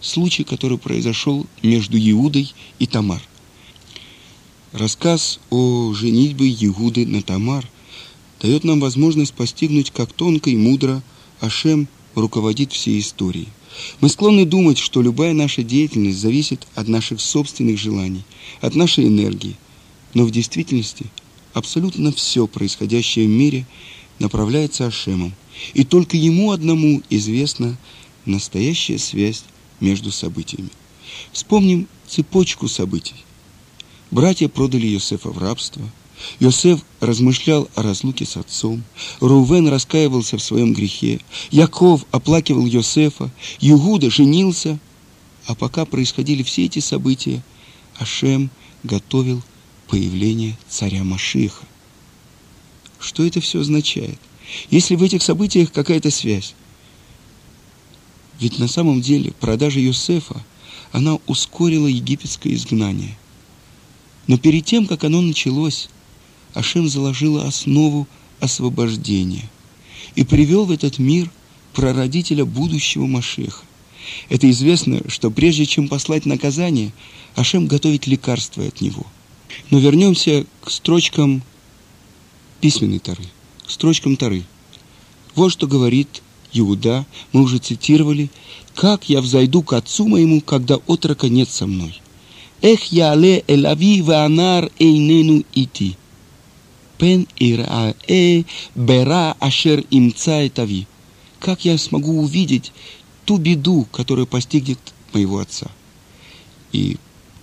случай, 0.00 0.44
который 0.44 0.78
произошел 0.78 1.46
между 1.62 1.98
Иудой 1.98 2.52
и 2.78 2.86
Тамар. 2.86 3.22
Рассказ 4.74 5.38
о 5.50 5.94
женитьбе 5.94 6.50
Иуды 6.50 7.06
на 7.06 7.22
Тамар 7.22 7.64
дает 8.40 8.64
нам 8.64 8.80
возможность 8.80 9.32
постигнуть, 9.32 9.92
как 9.92 10.12
тонко 10.12 10.50
и 10.50 10.56
мудро 10.56 11.00
Ашем 11.38 11.86
руководит 12.16 12.72
всей 12.72 12.98
историей. 12.98 13.46
Мы 14.00 14.08
склонны 14.08 14.44
думать, 14.44 14.78
что 14.78 15.00
любая 15.00 15.32
наша 15.32 15.62
деятельность 15.62 16.18
зависит 16.18 16.66
от 16.74 16.88
наших 16.88 17.20
собственных 17.20 17.78
желаний, 17.78 18.24
от 18.60 18.74
нашей 18.74 19.06
энергии. 19.06 19.54
Но 20.12 20.24
в 20.24 20.32
действительности 20.32 21.06
абсолютно 21.52 22.10
все 22.10 22.48
происходящее 22.48 23.28
в 23.28 23.30
мире 23.30 23.68
направляется 24.18 24.88
Ашемом, 24.88 25.34
и 25.74 25.84
только 25.84 26.16
ему 26.16 26.50
одному 26.50 27.00
известна 27.10 27.76
настоящая 28.26 28.98
связь 28.98 29.44
между 29.78 30.10
событиями. 30.10 30.70
Вспомним 31.30 31.86
цепочку 32.08 32.66
событий. 32.66 33.14
Братья 34.14 34.46
продали 34.46 34.86
Йосефа 34.86 35.30
в 35.30 35.38
рабство. 35.38 35.82
Йосеф 36.38 36.82
размышлял 37.00 37.68
о 37.74 37.82
разлуке 37.82 38.24
с 38.24 38.36
отцом. 38.36 38.84
Рувен 39.18 39.66
раскаивался 39.66 40.36
в 40.36 40.42
своем 40.42 40.72
грехе. 40.72 41.18
Яков 41.50 42.04
оплакивал 42.12 42.64
Йосефа. 42.64 43.32
Югуда 43.58 44.10
женился. 44.10 44.78
А 45.46 45.56
пока 45.56 45.84
происходили 45.84 46.44
все 46.44 46.66
эти 46.66 46.78
события, 46.78 47.42
Ашем 47.98 48.50
готовил 48.84 49.42
появление 49.88 50.56
царя 50.68 51.02
Машиха. 51.02 51.64
Что 53.00 53.24
это 53.24 53.40
все 53.40 53.62
означает? 53.62 54.20
Если 54.70 54.94
в 54.94 55.02
этих 55.02 55.24
событиях 55.24 55.72
какая-то 55.72 56.12
связь, 56.12 56.54
ведь 58.38 58.60
на 58.60 58.68
самом 58.68 59.00
деле 59.00 59.32
продажа 59.32 59.80
Йосефа, 59.80 60.40
она 60.92 61.18
ускорила 61.26 61.88
египетское 61.88 62.54
изгнание. 62.54 63.16
Но 64.26 64.38
перед 64.38 64.64
тем, 64.64 64.86
как 64.86 65.04
оно 65.04 65.20
началось, 65.20 65.88
Ашем 66.54 66.88
заложила 66.88 67.46
основу 67.46 68.06
освобождения 68.40 69.50
и 70.14 70.24
привел 70.24 70.64
в 70.64 70.70
этот 70.70 70.98
мир 70.98 71.30
прародителя 71.72 72.44
будущего 72.44 73.06
Машеха. 73.06 73.64
Это 74.28 74.50
известно, 74.50 75.00
что 75.08 75.30
прежде 75.30 75.66
чем 75.66 75.88
послать 75.88 76.26
наказание, 76.26 76.92
Ашем 77.34 77.66
готовит 77.66 78.06
лекарство 78.06 78.64
от 78.64 78.80
него. 78.80 79.06
Но 79.70 79.78
вернемся 79.78 80.46
к 80.62 80.70
строчкам 80.70 81.42
письменной 82.60 82.98
Тары, 82.98 83.24
к 83.66 83.70
строчкам 83.70 84.16
Тары. 84.16 84.44
Вот 85.34 85.50
что 85.50 85.66
говорит 85.66 86.22
Иуда, 86.52 87.06
мы 87.32 87.42
уже 87.42 87.58
цитировали, 87.58 88.30
«Как 88.74 89.08
я 89.08 89.20
взойду 89.20 89.62
к 89.62 89.72
отцу 89.72 90.06
моему, 90.08 90.40
когда 90.40 90.76
отрока 90.76 91.28
нет 91.28 91.48
со 91.48 91.66
мной? 91.66 92.00
Эх 92.72 92.82
яле 92.92 93.44
эль 93.46 93.66
ави 93.66 94.00
ваанар 94.08 94.64
эйнену 94.78 95.44
ити. 95.62 95.90
Пен 96.98 97.26
ирае 97.38 98.44
бера 98.74 99.36
ашер 99.38 99.84
имца 99.90 100.48
тави. 100.48 100.86
Как 101.40 101.66
я 101.66 101.76
смогу 101.76 102.22
увидеть 102.22 102.72
ту 103.26 103.36
беду, 103.36 103.86
которая 103.92 104.24
постигнет 104.24 104.78
моего 105.12 105.40
отца? 105.40 105.70
И 106.72 106.96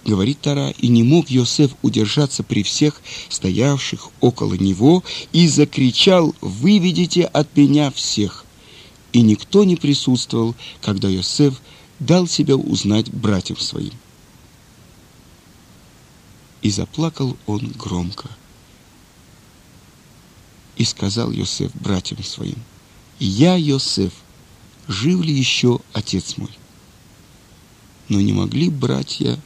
говорит 0.06 0.42
Тара, 0.42 0.74
и 0.80 0.88
не 0.88 1.04
мог 1.04 1.30
Йосеф 1.30 1.72
удержаться 1.84 2.42
при 2.42 2.64
всех 2.64 3.00
стоявших 3.30 4.10
около 4.22 4.56
него 4.56 5.04
и 5.34 5.48
закричал, 5.48 6.34
выведите 6.42 7.26
от 7.26 7.56
меня 7.56 7.92
всех 7.92 8.44
и 9.14 9.22
никто 9.22 9.66
не 9.66 9.76
присутствовал, 9.76 10.56
когда 10.82 11.10
Йосеф 11.10 11.62
дал 12.00 12.28
себя 12.28 12.56
узнать 12.56 13.12
братьям 13.12 13.60
своим. 13.60 13.94
И 16.62 16.70
заплакал 16.70 17.38
он 17.48 17.72
громко. 17.72 18.30
И 20.76 20.86
сказал 20.86 21.32
Йосеф 21.32 21.72
братьям 21.76 22.24
своим, 22.24 22.58
«Я, 23.20 23.56
Йосеф, 23.56 24.14
жив 24.88 25.22
ли 25.22 25.34
еще 25.34 25.80
отец 25.94 26.38
мой?» 26.38 26.52
Но 28.10 28.20
не 28.20 28.34
могли 28.34 28.70
братья 28.70 29.40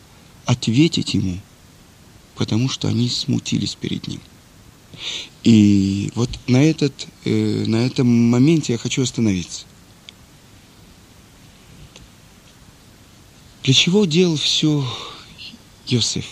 ответить 0.45 1.13
ему, 1.13 1.39
потому 2.36 2.69
что 2.69 2.88
они 2.88 3.10
смутились 3.10 3.75
перед 3.75 4.07
ним. 4.07 4.22
И 5.43 6.12
вот 6.15 6.29
на, 6.48 6.63
этот, 6.63 7.07
э, 7.25 7.65
на 7.67 7.86
этом 7.86 8.07
моменте 8.07 8.74
я 8.74 8.79
хочу 8.79 9.03
остановиться. 9.03 9.65
Для 13.63 13.74
чего 13.74 14.05
делал 14.05 14.38
все 14.38 14.86
Йосеф? 15.88 16.25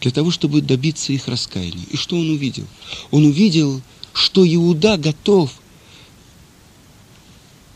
Для 0.00 0.10
того, 0.10 0.30
чтобы 0.30 0.62
добиться 0.62 1.12
их 1.12 1.28
раскаяния. 1.28 1.84
И 1.90 1.96
что 1.96 2.16
он 2.16 2.30
увидел? 2.30 2.66
Он 3.10 3.26
увидел, 3.26 3.82
что 4.12 4.46
Иуда 4.46 4.96
готов 4.96 5.52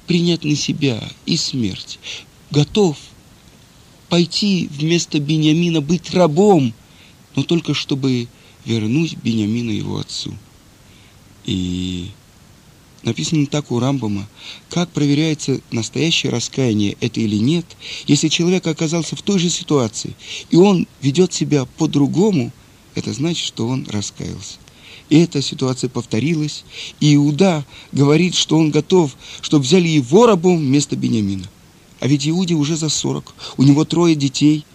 принять 0.07 0.45
на 0.45 0.57
себя 0.57 1.03
и 1.27 1.37
смерть, 1.37 1.99
готов 2.51 2.97
пойти 4.09 4.69
вместо 4.71 5.19
Бениамина 5.19 5.81
быть 5.81 6.13
рабом, 6.13 6.73
но 7.35 7.43
только 7.43 7.75
чтобы 7.75 8.29
вернуть 8.65 9.17
Бениамина 9.17 9.71
его 9.71 9.99
отцу. 9.99 10.35
И 11.45 12.11
написано 13.05 13.47
так 13.47 13.71
у 13.71 13.79
Рамбама, 13.79 14.29
как 14.71 14.91
проверяется 14.91 15.61
настоящее 15.71 16.31
раскаяние 16.31 16.97
это 17.01 17.21
или 17.21 17.37
нет, 17.37 17.65
если 18.07 18.29
человек 18.29 18.67
оказался 18.67 19.17
в 19.17 19.23
той 19.23 19.39
же 19.39 19.51
ситуации, 19.51 20.15
и 20.51 20.57
он 20.57 20.87
ведет 21.03 21.33
себя 21.33 21.65
по-другому, 21.65 22.53
это 22.95 23.13
значит, 23.13 23.47
что 23.47 23.69
он 23.69 23.87
раскаялся. 23.89 24.59
И 25.11 25.19
эта 25.19 25.43
ситуация 25.43 25.91
повторилась, 25.91 26.65
и 27.01 27.15
Иуда 27.15 27.67
говорит, 27.93 28.35
что 28.35 28.57
он 28.57 28.71
готов, 28.71 29.17
чтобы 29.43 29.65
взяли 29.65 29.89
его 29.89 30.27
рабом 30.27 30.59
вместо 30.59 30.97
Бениамина. 30.97 31.49
А 32.01 32.07
ведь 32.07 32.27
Иуде 32.27 32.55
уже 32.55 32.77
за 32.77 32.89
сорок, 32.89 33.35
у 33.57 33.63
него 33.63 33.85
трое 33.85 34.15
детей– 34.15 34.65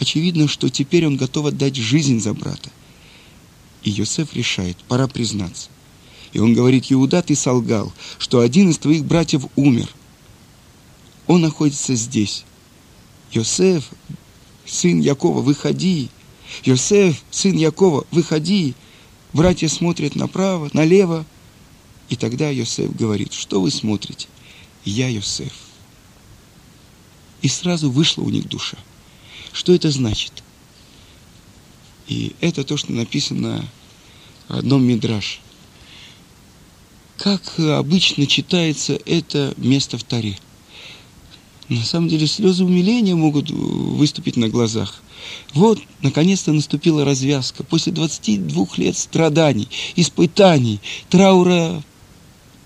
Очевидно, 0.00 0.48
что 0.48 0.68
теперь 0.68 1.06
он 1.06 1.16
готов 1.16 1.46
отдать 1.46 1.76
жизнь 1.76 2.20
за 2.20 2.34
брата. 2.34 2.70
И 3.82 3.90
Йосеф 3.90 4.34
решает, 4.34 4.76
пора 4.88 5.06
признаться. 5.06 5.68
И 6.34 6.40
он 6.40 6.52
говорит, 6.52 6.86
Иуда, 6.90 7.22
ты 7.22 7.36
солгал, 7.36 7.92
что 8.18 8.40
один 8.40 8.68
из 8.68 8.78
твоих 8.78 9.04
братьев 9.04 9.46
умер. 9.54 9.88
Он 11.28 11.40
находится 11.40 11.94
здесь. 11.94 12.44
Йосеф, 13.30 13.88
сын 14.66 15.00
Якова, 15.00 15.40
выходи. 15.40 16.10
Йосеф, 16.64 17.22
сын 17.30 17.56
Якова, 17.56 18.04
выходи. 18.10 18.74
Братья 19.32 19.68
смотрят 19.68 20.16
направо, 20.16 20.68
налево. 20.72 21.24
И 22.08 22.16
тогда 22.16 22.50
Йосеф 22.50 22.94
говорит, 22.94 23.32
что 23.32 23.60
вы 23.60 23.70
смотрите? 23.70 24.26
Я 24.84 25.08
Йосеф. 25.08 25.52
И 27.42 27.48
сразу 27.48 27.92
вышла 27.92 28.22
у 28.22 28.30
них 28.30 28.48
душа. 28.48 28.76
Что 29.52 29.72
это 29.72 29.88
значит? 29.92 30.42
И 32.08 32.34
это 32.40 32.64
то, 32.64 32.76
что 32.76 32.92
написано 32.92 33.64
в 34.48 34.56
одном 34.56 34.84
мидраше. 34.84 35.43
Как 37.18 37.58
обычно 37.58 38.26
читается 38.26 38.98
это 39.06 39.54
место 39.56 39.98
в 39.98 40.04
Таре? 40.04 40.36
На 41.68 41.82
самом 41.82 42.08
деле 42.08 42.26
слезы 42.26 42.64
умиления 42.64 43.14
могут 43.14 43.50
выступить 43.50 44.36
на 44.36 44.48
глазах. 44.48 45.02
Вот, 45.54 45.78
наконец-то 46.02 46.52
наступила 46.52 47.04
развязка. 47.04 47.62
После 47.62 47.92
22 47.92 48.66
лет 48.76 48.96
страданий, 48.98 49.68
испытаний, 49.96 50.80
траура 51.08 51.82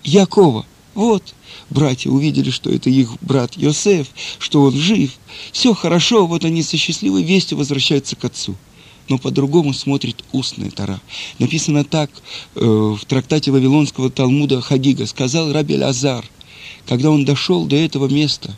Якова. 0.03 0.65
Вот, 0.95 1.33
братья 1.69 2.09
увидели, 2.09 2.49
что 2.49 2.69
это 2.69 2.89
их 2.89 3.21
брат 3.21 3.55
Йосеф, 3.55 4.07
что 4.39 4.63
он 4.63 4.75
жив. 4.75 5.11
Все 5.53 5.73
хорошо, 5.73 6.27
вот 6.27 6.43
они 6.43 6.61
со 6.63 6.75
счастливой 6.75 7.23
вестью 7.23 7.57
возвращаются 7.57 8.17
к 8.17 8.25
отцу. 8.25 8.55
Но 9.09 9.17
по-другому 9.17 9.73
смотрит 9.73 10.23
устная 10.31 10.69
Тара. 10.69 11.01
Написано 11.39 11.83
так 11.83 12.11
э, 12.55 12.59
в 12.61 13.03
трактате 13.05 13.51
Вавилонского 13.51 14.09
Талмуда 14.09 14.61
Хагига. 14.61 15.05
Сказал 15.07 15.51
Раби 15.51 15.75
Лазар, 15.77 16.23
когда 16.87 17.09
он 17.09 17.25
дошел 17.25 17.65
до 17.65 17.75
этого 17.75 18.07
места, 18.07 18.55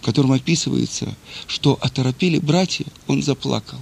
в 0.00 0.04
котором 0.04 0.32
описывается, 0.32 1.14
что 1.46 1.78
оторопели 1.80 2.38
братья, 2.38 2.86
он 3.06 3.22
заплакал. 3.22 3.78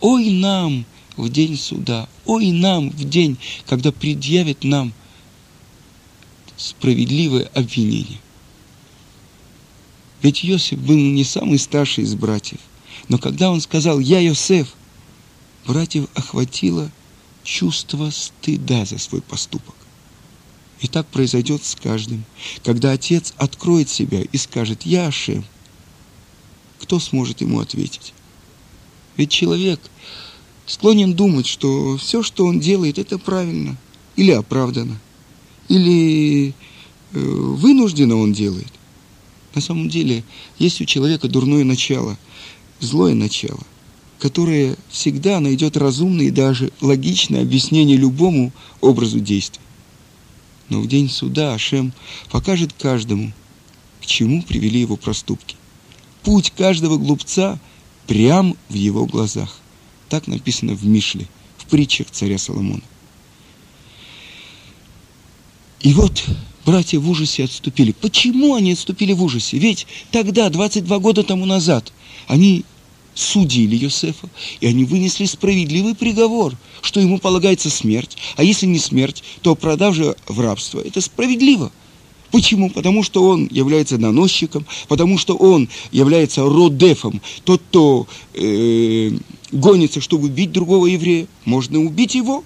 «Ой 0.00 0.30
нам 0.30 0.84
в 1.16 1.28
день 1.28 1.56
суда, 1.56 2.08
ой 2.26 2.50
нам 2.50 2.90
в 2.90 3.08
день, 3.08 3.36
когда 3.66 3.92
предъявят 3.92 4.64
нам 4.64 4.92
справедливое 6.56 7.50
обвинение. 7.54 8.18
Ведь 10.22 10.44
Иосиф 10.44 10.78
был 10.78 10.96
не 10.96 11.24
самый 11.24 11.58
старший 11.58 12.04
из 12.04 12.14
братьев, 12.14 12.60
но 13.08 13.18
когда 13.18 13.50
он 13.50 13.60
сказал 13.60 13.98
«Я 13.98 14.20
Йосеф», 14.20 14.74
братьев 15.66 16.08
охватило 16.14 16.90
чувство 17.44 18.10
стыда 18.10 18.84
за 18.84 18.98
свой 18.98 19.22
поступок. 19.22 19.74
И 20.80 20.88
так 20.88 21.06
произойдет 21.06 21.64
с 21.64 21.74
каждым. 21.76 22.24
Когда 22.64 22.92
отец 22.92 23.34
откроет 23.36 23.88
себя 23.88 24.22
и 24.22 24.36
скажет 24.36 24.82
«Я 24.82 25.06
Ашем», 25.06 25.44
кто 26.80 26.98
сможет 26.98 27.40
ему 27.40 27.60
ответить? 27.60 28.12
Ведь 29.16 29.30
человек 29.30 29.80
склонен 30.66 31.14
думать, 31.14 31.46
что 31.46 31.96
все, 31.98 32.22
что 32.22 32.46
он 32.46 32.58
делает, 32.58 32.98
это 32.98 33.18
правильно 33.18 33.76
или 34.16 34.32
оправдано– 34.32 34.98
или 35.72 36.48
э, 36.48 36.52
вынужденно 37.12 38.16
он 38.16 38.32
делает. 38.32 38.72
На 39.54 39.60
самом 39.60 39.88
деле, 39.88 40.24
есть 40.58 40.80
у 40.80 40.84
человека 40.84 41.28
дурное 41.28 41.64
начало, 41.64 42.18
злое 42.80 43.14
начало, 43.14 43.60
которое 44.22 44.76
всегда 44.88 45.40
найдет 45.40 45.76
разумное 45.76 46.26
и 46.26 46.30
даже 46.30 46.70
логичное 46.80 47.42
объяснение 47.42 47.96
любому 47.96 48.52
образу 48.80 49.18
действия. 49.18 49.60
Но 50.68 50.80
в 50.80 50.86
день 50.86 51.10
суда 51.10 51.54
Ашем 51.54 51.92
покажет 52.30 52.72
каждому, 52.72 53.32
к 54.00 54.06
чему 54.06 54.40
привели 54.44 54.78
его 54.78 54.96
проступки. 54.96 55.56
Путь 56.22 56.52
каждого 56.56 56.98
глупца 56.98 57.58
прям 58.06 58.56
в 58.68 58.74
его 58.74 59.06
глазах. 59.06 59.58
Так 60.08 60.28
написано 60.28 60.74
в 60.74 60.86
Мишле, 60.86 61.26
в 61.58 61.66
притчах 61.66 62.06
царя 62.12 62.38
Соломона. 62.38 62.82
И 65.80 65.94
вот 65.94 66.24
братья 66.64 67.00
в 67.00 67.10
ужасе 67.10 67.42
отступили. 67.42 67.90
Почему 67.90 68.54
они 68.54 68.74
отступили 68.74 69.14
в 69.14 69.22
ужасе? 69.24 69.58
Ведь 69.58 69.88
тогда, 70.12 70.48
22 70.48 70.98
года 71.00 71.24
тому 71.24 71.44
назад, 71.44 71.92
они 72.28 72.64
судили 73.14 73.76
Йосефа, 73.76 74.28
и 74.60 74.66
они 74.66 74.84
вынесли 74.84 75.24
справедливый 75.26 75.94
приговор, 75.94 76.56
что 76.80 77.00
ему 77.00 77.18
полагается 77.18 77.70
смерть, 77.70 78.16
а 78.36 78.44
если 78.44 78.66
не 78.66 78.78
смерть, 78.78 79.22
то 79.42 79.54
продажа 79.54 80.16
в 80.26 80.40
рабство. 80.40 80.80
Это 80.80 81.00
справедливо. 81.00 81.70
Почему? 82.30 82.70
Потому 82.70 83.02
что 83.02 83.24
он 83.24 83.46
является 83.50 83.98
доносчиком, 83.98 84.64
потому 84.88 85.18
что 85.18 85.36
он 85.36 85.68
является 85.90 86.42
родефом, 86.42 87.20
тот, 87.44 87.60
кто 87.68 88.06
э, 88.34 89.10
гонится, 89.52 90.00
чтобы 90.00 90.26
убить 90.26 90.50
другого 90.50 90.86
еврея, 90.86 91.26
можно 91.44 91.78
убить 91.78 92.14
его 92.14 92.42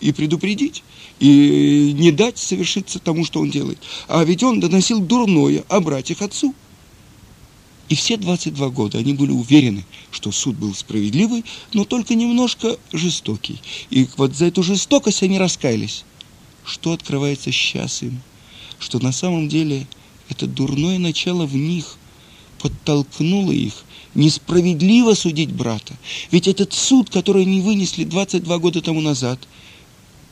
и 0.00 0.12
предупредить 0.12 0.82
и 1.20 1.94
не 1.96 2.12
дать 2.12 2.38
совершиться 2.38 2.98
тому, 2.98 3.24
что 3.24 3.40
он 3.40 3.50
делает. 3.50 3.78
А 4.08 4.24
ведь 4.24 4.42
он 4.42 4.60
доносил 4.60 5.00
дурное 5.00 5.64
о 5.68 5.80
братьях 5.80 6.22
отцу. 6.22 6.54
И 7.88 7.94
все 7.94 8.16
22 8.16 8.68
года 8.70 8.98
они 8.98 9.14
были 9.14 9.30
уверены, 9.30 9.84
что 10.10 10.32
суд 10.32 10.56
был 10.56 10.74
справедливый, 10.74 11.44
но 11.72 11.84
только 11.84 12.14
немножко 12.14 12.76
жестокий. 12.92 13.60
И 13.90 14.08
вот 14.16 14.34
за 14.34 14.46
эту 14.46 14.62
жестокость 14.62 15.22
они 15.22 15.38
раскаялись. 15.38 16.04
Что 16.64 16.92
открывается 16.92 17.52
сейчас 17.52 18.02
им? 18.02 18.20
Что 18.78 18.98
на 18.98 19.12
самом 19.12 19.48
деле 19.48 19.86
это 20.28 20.46
дурное 20.46 20.98
начало 20.98 21.46
в 21.46 21.54
них 21.54 21.96
подтолкнуло 22.60 23.52
их 23.52 23.84
несправедливо 24.14 25.12
судить 25.12 25.52
брата. 25.52 25.94
Ведь 26.30 26.48
этот 26.48 26.72
суд, 26.72 27.10
который 27.10 27.42
они 27.42 27.60
вынесли 27.60 28.04
22 28.04 28.58
года 28.58 28.80
тому 28.80 29.00
назад– 29.00 29.38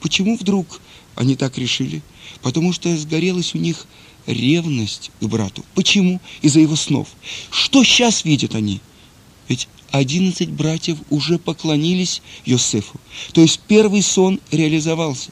Почему 0.04 0.36
вдруг 0.36 0.82
они 1.14 1.34
так 1.34 1.56
решили? 1.56 2.02
Потому 2.42 2.74
что 2.74 2.94
сгорелась 2.94 3.54
у 3.54 3.58
них 3.58 3.86
ревность 4.26 5.10
к 5.20 5.24
брату. 5.26 5.64
Почему? 5.74 6.20
Из-за 6.42 6.60
его 6.60 6.76
снов. 6.76 7.08
Что 7.50 7.84
сейчас 7.84 8.24
видят 8.24 8.54
они? 8.54 8.80
Ведь 9.48 9.68
одиннадцать 9.90 10.50
братьев 10.50 10.98
уже 11.10 11.38
поклонились 11.38 12.22
Йосефу. 12.44 13.00
То 13.32 13.40
есть 13.42 13.60
первый 13.68 14.02
сон 14.02 14.40
реализовался. 14.50 15.30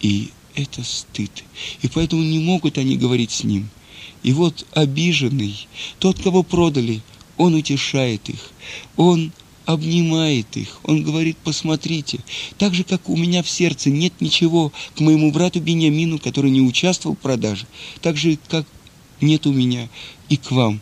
И 0.00 0.30
это 0.54 0.84
стыд. 0.84 1.44
И 1.82 1.88
поэтому 1.88 2.22
не 2.22 2.38
могут 2.38 2.78
они 2.78 2.96
говорить 2.96 3.30
с 3.30 3.44
ним. 3.44 3.68
И 4.22 4.32
вот 4.32 4.66
обиженный, 4.72 5.66
тот, 5.98 6.20
кого 6.20 6.42
продали, 6.42 7.02
он 7.36 7.54
утешает 7.54 8.28
их. 8.28 8.52
Он 8.96 9.32
обнимает 9.66 10.56
их. 10.56 10.78
Он 10.84 11.02
говорит, 11.02 11.36
посмотрите, 11.38 12.20
так 12.58 12.74
же, 12.74 12.84
как 12.84 13.08
у 13.08 13.16
меня 13.16 13.42
в 13.42 13.48
сердце 13.48 13.90
нет 13.90 14.12
ничего 14.20 14.72
к 14.94 15.00
моему 15.00 15.32
брату 15.32 15.60
Бениамину, 15.60 16.18
который 16.18 16.50
не 16.50 16.60
участвовал 16.60 17.16
в 17.16 17.20
продаже, 17.20 17.66
так 18.02 18.16
же, 18.16 18.38
как 18.48 18.66
нет 19.20 19.46
у 19.46 19.52
меня 19.52 19.88
и 20.28 20.36
к 20.36 20.50
вам. 20.50 20.80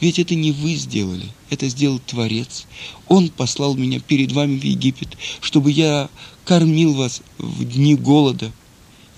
Ведь 0.00 0.18
это 0.18 0.34
не 0.34 0.52
вы 0.52 0.74
сделали, 0.74 1.26
это 1.50 1.68
сделал 1.68 1.98
Творец. 1.98 2.66
Он 3.08 3.28
послал 3.28 3.74
меня 3.74 4.00
перед 4.00 4.32
вами 4.32 4.58
в 4.58 4.64
Египет, 4.64 5.16
чтобы 5.40 5.70
я 5.70 6.10
кормил 6.44 6.94
вас 6.94 7.22
в 7.38 7.64
дни 7.64 7.94
голода. 7.94 8.52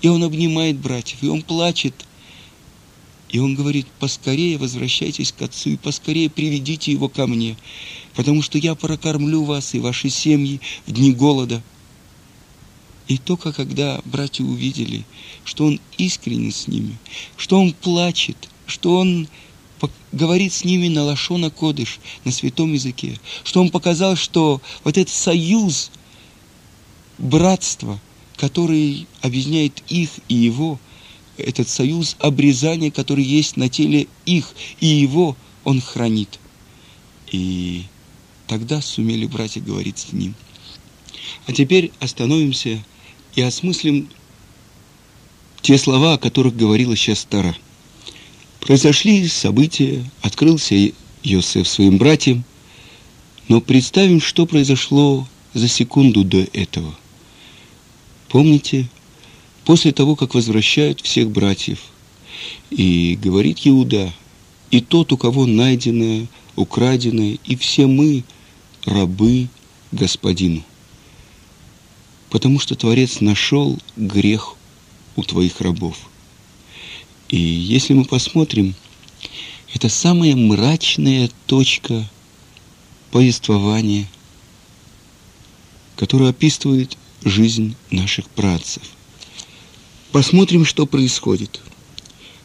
И 0.01 0.07
он 0.07 0.23
обнимает 0.23 0.77
братьев, 0.77 1.23
и 1.23 1.27
он 1.27 1.41
плачет. 1.41 1.93
И 3.29 3.39
он 3.39 3.55
говорит, 3.55 3.87
поскорее 3.99 4.57
возвращайтесь 4.57 5.33
к 5.33 5.41
отцу 5.41 5.71
и 5.71 5.77
поскорее 5.77 6.29
приведите 6.29 6.91
его 6.91 7.09
ко 7.09 7.27
мне 7.27 7.57
потому 8.17 8.41
что 8.41 8.57
я 8.57 8.73
прокормлю 8.73 9.43
вас 9.43 9.75
и 9.75 9.79
ваши 9.79 10.09
семьи 10.09 10.59
в 10.87 10.91
дни 10.91 11.13
голода. 11.13 11.61
И 13.07 13.19
только 13.19 13.53
когда 13.53 14.01
братья 14.05 14.43
увидели, 14.43 15.05
что 15.45 15.65
он 15.65 15.79
искренен 15.99 16.51
с 16.51 16.67
ними, 16.67 16.97
что 17.37 17.61
он 17.61 17.73
плачет, 17.73 18.49
что 18.65 18.97
он 18.97 19.27
говорит 20.11 20.51
с 20.51 20.63
ними 20.63 20.87
на 20.87 21.03
лашона 21.03 21.51
кодыш, 21.51 21.99
на 22.25 22.31
святом 22.31 22.73
языке, 22.73 23.19
что 23.43 23.61
он 23.61 23.69
показал, 23.69 24.15
что 24.15 24.63
вот 24.83 24.97
этот 24.97 25.13
союз, 25.13 25.91
братство, 27.19 27.99
который 28.35 29.05
объединяет 29.21 29.83
их 29.89 30.09
и 30.27 30.33
его, 30.33 30.79
этот 31.37 31.69
союз 31.69 32.15
обрезания, 32.17 32.89
который 32.89 33.23
есть 33.23 33.57
на 33.57 33.69
теле 33.69 34.07
их 34.25 34.55
и 34.79 34.87
его, 34.87 35.37
он 35.63 35.81
хранит. 35.81 36.39
И 37.31 37.83
Тогда 38.47 38.81
сумели 38.81 39.25
братья 39.25 39.59
говорить 39.59 39.99
с 39.99 40.13
ним. 40.13 40.33
А 41.45 41.53
теперь 41.53 41.91
остановимся 41.99 42.81
и 43.35 43.41
осмыслим 43.41 44.09
те 45.61 45.77
слова, 45.77 46.13
о 46.13 46.17
которых 46.17 46.55
говорила 46.55 46.95
сейчас 46.95 47.25
Тара. 47.25 47.55
Произошли 48.61 49.27
события, 49.27 50.09
открылся 50.21 50.75
Йосеф 51.23 51.67
своим 51.67 51.97
братьям, 51.97 52.45
но 53.49 53.59
представим, 53.59 54.21
что 54.21 54.45
произошло 54.45 55.27
за 55.53 55.67
секунду 55.67 56.23
до 56.23 56.47
этого. 56.53 56.95
Помните, 58.29 58.87
после 59.65 59.91
того, 59.91 60.15
как 60.15 60.35
возвращают 60.35 61.01
всех 61.01 61.31
братьев, 61.31 61.79
и 62.69 63.17
говорит 63.21 63.59
Иуда, 63.65 64.13
и 64.71 64.79
тот, 64.79 65.11
у 65.11 65.17
кого 65.17 65.45
найдено, 65.45 66.27
украденное, 66.55 67.37
и 67.43 67.57
все 67.57 67.87
мы– 67.87 68.23
рабы 68.87 69.49
господину. 69.91 70.63
Потому 72.29 72.59
что 72.59 72.75
Творец 72.75 73.19
нашел 73.19 73.77
грех 73.95 74.55
у 75.15 75.23
твоих 75.23 75.61
рабов. 75.61 75.97
И 77.29 77.37
если 77.37 77.93
мы 77.93 78.05
посмотрим, 78.05 78.75
это 79.73 79.89
самая 79.89 80.35
мрачная 80.35 81.29
точка 81.45 82.09
повествования, 83.11 84.07
которая 85.97 86.29
описывает 86.29 86.97
жизнь 87.23 87.75
наших 87.91 88.29
працев. 88.29 88.83
Посмотрим, 90.11 90.63
что 90.63 90.85
происходит. 90.85 91.59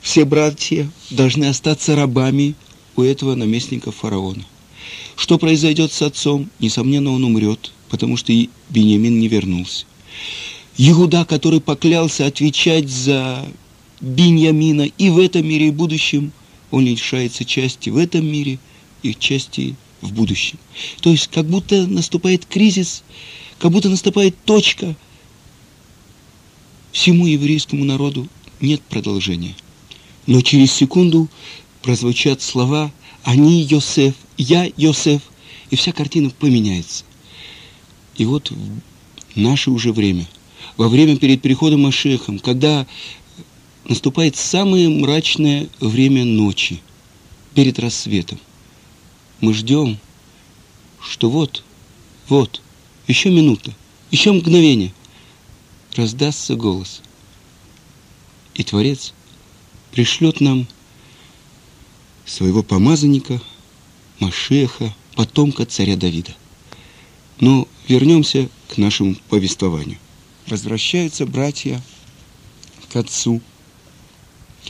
Все 0.01 0.25
братья 0.25 0.91
должны 1.11 1.45
остаться 1.45 1.95
рабами 1.95 2.57
у 2.97 3.03
этого 3.03 3.37
наместника 3.37 3.93
фараона. 3.93 4.45
Что 5.17 5.39
произойдет 5.39 5.93
с 5.93 6.03
отцом? 6.03 6.51
Несомненно, 6.59 7.11
он 7.13 7.25
умрет, 7.25 7.73
потому 7.89 8.17
что 8.17 8.33
и 8.33 8.49
Бениамин 8.71 9.19
не 9.19 9.29
вернулся. 9.29 9.85
Иуда, 10.79 11.25
который 11.25 11.61
поклялся 11.61 12.27
отвечать 12.27 12.89
за 12.89 13.47
Биньямина 14.01 14.83
и 14.83 15.11
в 15.11 15.19
этом 15.19 15.47
мире, 15.47 15.69
и 15.69 15.71
в 15.71 15.75
будущем, 15.75 16.33
он 16.71 16.87
лишается 16.87 17.45
части 17.45 17.91
в 17.91 17.97
этом 17.97 18.27
мире 18.27 18.59
и 19.03 19.15
части 19.15 19.77
в 20.01 20.13
будущем. 20.13 20.59
То 21.01 21.11
есть 21.11 21.29
как 21.29 21.47
будто 21.47 21.87
наступает 21.87 22.47
кризис, 22.47 23.05
как 23.59 23.71
будто 23.71 23.89
наступает 23.91 24.35
точка. 24.45 24.97
Всему 26.91 27.27
еврейскому 27.27 27.85
народу 27.85 28.29
нет 28.61 28.81
продолжения. 28.83 29.55
Но 30.27 30.41
через 30.41 30.73
секунду 30.73 31.29
прозвучат 31.83 32.43
слова 32.43 32.93
«Они 33.23 33.63
Йосеф», 33.63 34.15
«Я 34.37 34.71
Йосеф», 34.77 35.23
и 35.71 35.77
вся 35.77 35.93
картина 35.93 36.31
поменяется. 36.31 37.05
И 38.17 38.25
вот 38.25 38.51
в 38.51 39.37
наше 39.37 39.71
уже 39.71 39.93
время, 39.93 40.29
во 40.77 40.89
время 40.89 41.17
перед 41.17 41.41
переходом 41.41 41.83
Машехом, 41.83 42.39
когда 42.39 42.87
наступает 43.85 44.37
самое 44.37 44.89
мрачное 44.89 45.69
время 45.81 46.25
ночи, 46.25 46.81
перед 47.55 47.79
рассветом, 47.79 48.39
мы 49.41 49.53
ждем, 49.55 49.99
что 51.01 51.29
вот, 51.31 51.65
вот, 52.29 52.63
еще 53.07 53.31
минута, 53.31 53.73
еще 54.11 54.33
мгновение, 54.33 54.93
раздастся 55.97 56.55
голос. 56.55 57.03
И 58.55 58.63
Творец 58.63 59.13
пришлет 59.91 60.41
нам 60.41 60.67
своего 62.25 62.63
помазанника, 62.63 63.41
Машеха, 64.23 64.95
потомка 65.17 65.67
царя 65.67 65.97
Давида. 65.97 66.35
Но 67.41 67.67
вернемся 67.89 68.49
к 68.69 68.79
нашему 68.79 69.17
повествованию. 69.29 69.99
Возвращаются 70.47 71.27
братья 71.27 71.83
к 72.93 72.97
отцу, 72.97 73.41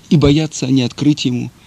и 0.08 0.16
боятся 0.16 0.66
они 0.66 0.82
открыть 0.82 1.24
ему– 1.24 1.50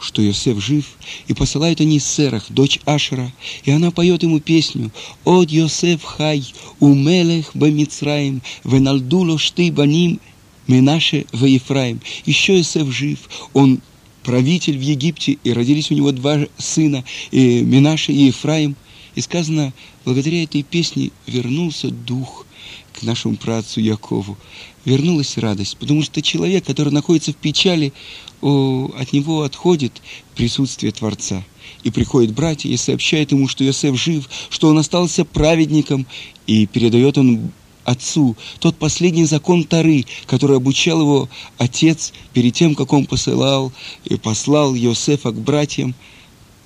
что 0.00 0.22
Йосеф 0.22 0.62
жив, 0.62 0.84
и 1.26 1.34
посылают 1.34 1.80
они 1.80 1.98
Серах, 1.98 2.44
дочь 2.50 2.78
Ашера, 2.84 3.32
и 3.64 3.70
она 3.70 3.90
поет 3.90 4.22
ему 4.22 4.40
песню 4.40 4.92
«Од 5.24 5.50
Йосеф 5.50 6.04
хай, 6.04 6.44
умелех 6.78 7.50
бамицраим, 7.54 8.42
венальдуло 8.64 9.38
шты 9.38 9.72
баним, 9.72 10.20
Менаше 10.66 11.26
в 11.32 11.44
Ефраим». 11.44 12.00
Еще 12.26 12.58
Йосеф 12.58 12.88
жив, 12.92 13.18
он 13.54 13.80
правитель 14.28 14.76
в 14.76 14.82
Египте, 14.82 15.38
и 15.42 15.54
родились 15.54 15.90
у 15.90 15.94
него 15.94 16.12
два 16.12 16.40
сына, 16.58 17.02
и 17.30 17.62
Менаше 17.62 18.12
и 18.12 18.26
Ефраим. 18.26 18.76
И 19.14 19.22
сказано, 19.22 19.72
благодаря 20.04 20.42
этой 20.42 20.62
песне 20.62 21.12
вернулся 21.26 21.90
дух 21.90 22.44
к 22.92 23.02
нашему 23.04 23.36
працу 23.36 23.80
Якову. 23.80 24.36
Вернулась 24.84 25.38
радость, 25.38 25.78
потому 25.78 26.02
что 26.02 26.20
человек, 26.20 26.66
который 26.66 26.92
находится 26.92 27.32
в 27.32 27.36
печали, 27.36 27.94
от 28.42 29.14
него 29.14 29.44
отходит 29.44 30.02
присутствие 30.36 30.92
Творца. 30.92 31.42
И 31.82 31.90
приходят 31.90 32.34
братья 32.34 32.68
и 32.68 32.76
сообщают 32.76 33.32
ему, 33.32 33.48
что 33.48 33.64
Иосиф 33.64 33.98
жив, 33.98 34.28
что 34.50 34.68
он 34.68 34.76
остался 34.76 35.24
праведником, 35.24 36.06
и 36.46 36.66
передает 36.66 37.16
он 37.16 37.50
отцу 37.88 38.36
тот 38.58 38.76
последний 38.76 39.24
закон 39.24 39.64
Тары, 39.64 40.04
который 40.26 40.58
обучал 40.58 41.00
его 41.00 41.28
отец 41.56 42.12
перед 42.34 42.54
тем, 42.54 42.74
как 42.74 42.92
он 42.92 43.06
посылал 43.06 43.72
и 44.04 44.16
послал 44.16 44.74
Иосифа 44.74 45.30
к 45.30 45.40
братьям, 45.40 45.94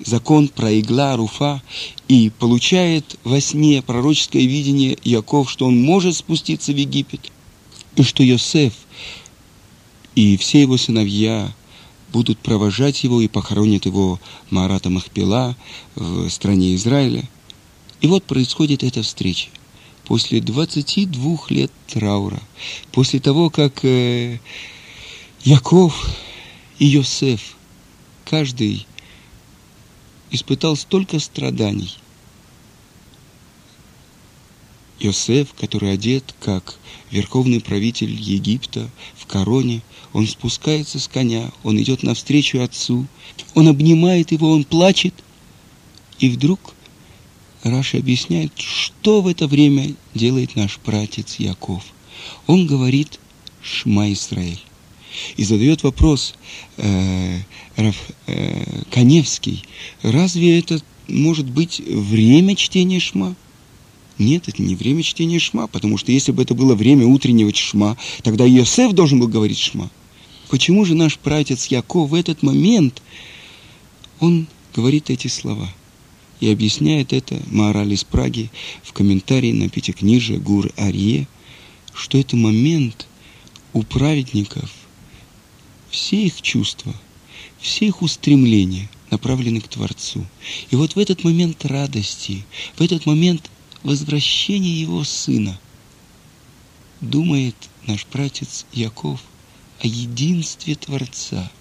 закон 0.03 0.49
про 0.49 0.77
Игла, 0.77 1.15
Руфа, 1.15 1.61
и 2.09 2.29
получает 2.29 3.17
во 3.23 3.39
сне 3.39 3.81
пророческое 3.81 4.43
видение 4.43 4.97
Яков, 5.03 5.49
что 5.49 5.65
он 5.65 5.81
может 5.81 6.17
спуститься 6.17 6.73
в 6.73 6.75
Египет, 6.77 7.31
и 7.95 8.03
что 8.03 8.27
Иосиф 8.27 8.73
и 10.15 10.37
все 10.37 10.61
его 10.61 10.77
сыновья 10.77 11.53
будут 12.11 12.37
провожать 12.37 13.03
его 13.03 13.21
и 13.21 13.27
похоронят 13.27 13.85
его 13.85 14.19
Марата 14.49 14.89
Махпила 14.89 15.55
в 15.95 16.29
стране 16.29 16.75
Израиля. 16.75 17.27
И 18.01 18.07
вот 18.07 18.25
происходит 18.25 18.83
эта 18.83 19.01
встреча. 19.01 19.47
После 20.05 20.41
22 20.41 21.37
лет 21.49 21.71
траура, 21.87 22.41
после 22.91 23.19
того, 23.19 23.49
как 23.49 23.85
э, 23.85 24.39
Яков 25.43 26.09
и 26.77 26.85
Йосеф, 26.85 27.55
каждый 28.25 28.85
испытал 30.29 30.75
столько 30.75 31.19
страданий. 31.19 31.97
Йосеф, 34.99 35.53
который 35.53 35.93
одет 35.93 36.35
как 36.39 36.75
верховный 37.11 37.61
правитель 37.61 38.11
Египта 38.11 38.89
в 39.15 39.25
короне, 39.25 39.81
он 40.11 40.27
спускается 40.27 40.99
с 40.99 41.07
коня, 41.07 41.51
он 41.63 41.81
идет 41.81 42.03
навстречу 42.03 42.61
отцу, 42.61 43.07
он 43.53 43.67
обнимает 43.67 44.31
его, 44.31 44.51
он 44.51 44.63
плачет. 44.63 45.13
И 46.19 46.29
вдруг 46.29 46.73
Раша 47.63 47.97
объясняет, 47.97 48.51
что 48.57 49.21
в 49.21 49.27
это 49.27 49.47
время 49.47 49.95
делает 50.13 50.55
наш 50.57 50.79
братец 50.85 51.35
Яков. 51.37 51.83
Он 52.45 52.67
говорит 52.67 53.19
«Шма 53.61 54.11
Исраэль». 54.11 54.59
И 55.37 55.43
задает 55.43 55.83
вопрос 55.83 56.33
э, 56.77 57.39
Раф, 57.77 57.95
э, 58.27 58.83
Коневский, 58.91 59.63
разве 60.01 60.59
это 60.59 60.81
может 61.07 61.49
быть 61.49 61.79
время 61.79 62.55
чтения 62.55 62.99
Шма? 62.99 63.35
Нет, 64.17 64.47
это 64.47 64.61
не 64.61 64.75
время 64.75 65.03
чтения 65.03 65.39
Шма, 65.39 65.67
потому 65.67 65.97
что 65.97 66.11
если 66.11 66.31
бы 66.31 66.43
это 66.43 66.55
было 66.55 66.75
время 66.75 67.05
утреннего 67.05 67.53
Шма, 67.53 67.95
тогда 68.23 68.45
Иосиф 68.45 68.91
должен 68.93 69.19
был 69.19 69.27
говорить 69.27 69.59
Шма. 69.59 69.89
Почему 70.49 70.83
же 70.83 70.95
наш 70.95 71.17
пратец 71.17 71.67
Яков 71.67 72.09
в 72.09 72.13
этот 72.13 72.43
момент, 72.43 73.01
он 74.19 74.47
говорит 74.75 75.09
эти 75.09 75.27
слова? 75.27 75.69
И 76.43 76.51
объясняет 76.51 77.13
это 77.13 77.41
Маораль 77.51 77.93
из 77.93 78.03
Праги 78.03 78.51
в 78.83 78.91
комментарии 78.91 79.53
на 79.53 79.69
Пятикнижие 79.69 80.39
Гур 80.39 80.73
Арье, 80.75 81.25
что 81.93 82.17
это 82.17 82.35
момент 82.35 83.07
у 83.71 83.83
праведников, 83.83 84.69
все 85.89 86.25
их 86.25 86.41
чувства, 86.41 86.93
все 87.61 87.85
их 87.85 88.01
устремления 88.01 88.89
направлены 89.09 89.61
к 89.61 89.69
Творцу. 89.69 90.25
И 90.69 90.75
вот 90.75 90.97
в 90.97 90.99
этот 90.99 91.23
момент 91.23 91.63
радости, 91.63 92.43
в 92.75 92.81
этот 92.81 93.05
момент 93.05 93.49
возвращения 93.83 94.81
его 94.81 95.05
сына, 95.05 95.57
думает 96.99 97.55
наш 97.87 98.05
пратец 98.05 98.65
Яков– 98.73 99.21
о 99.83 99.87
единстве 99.87 100.75
Творца, 100.75 101.51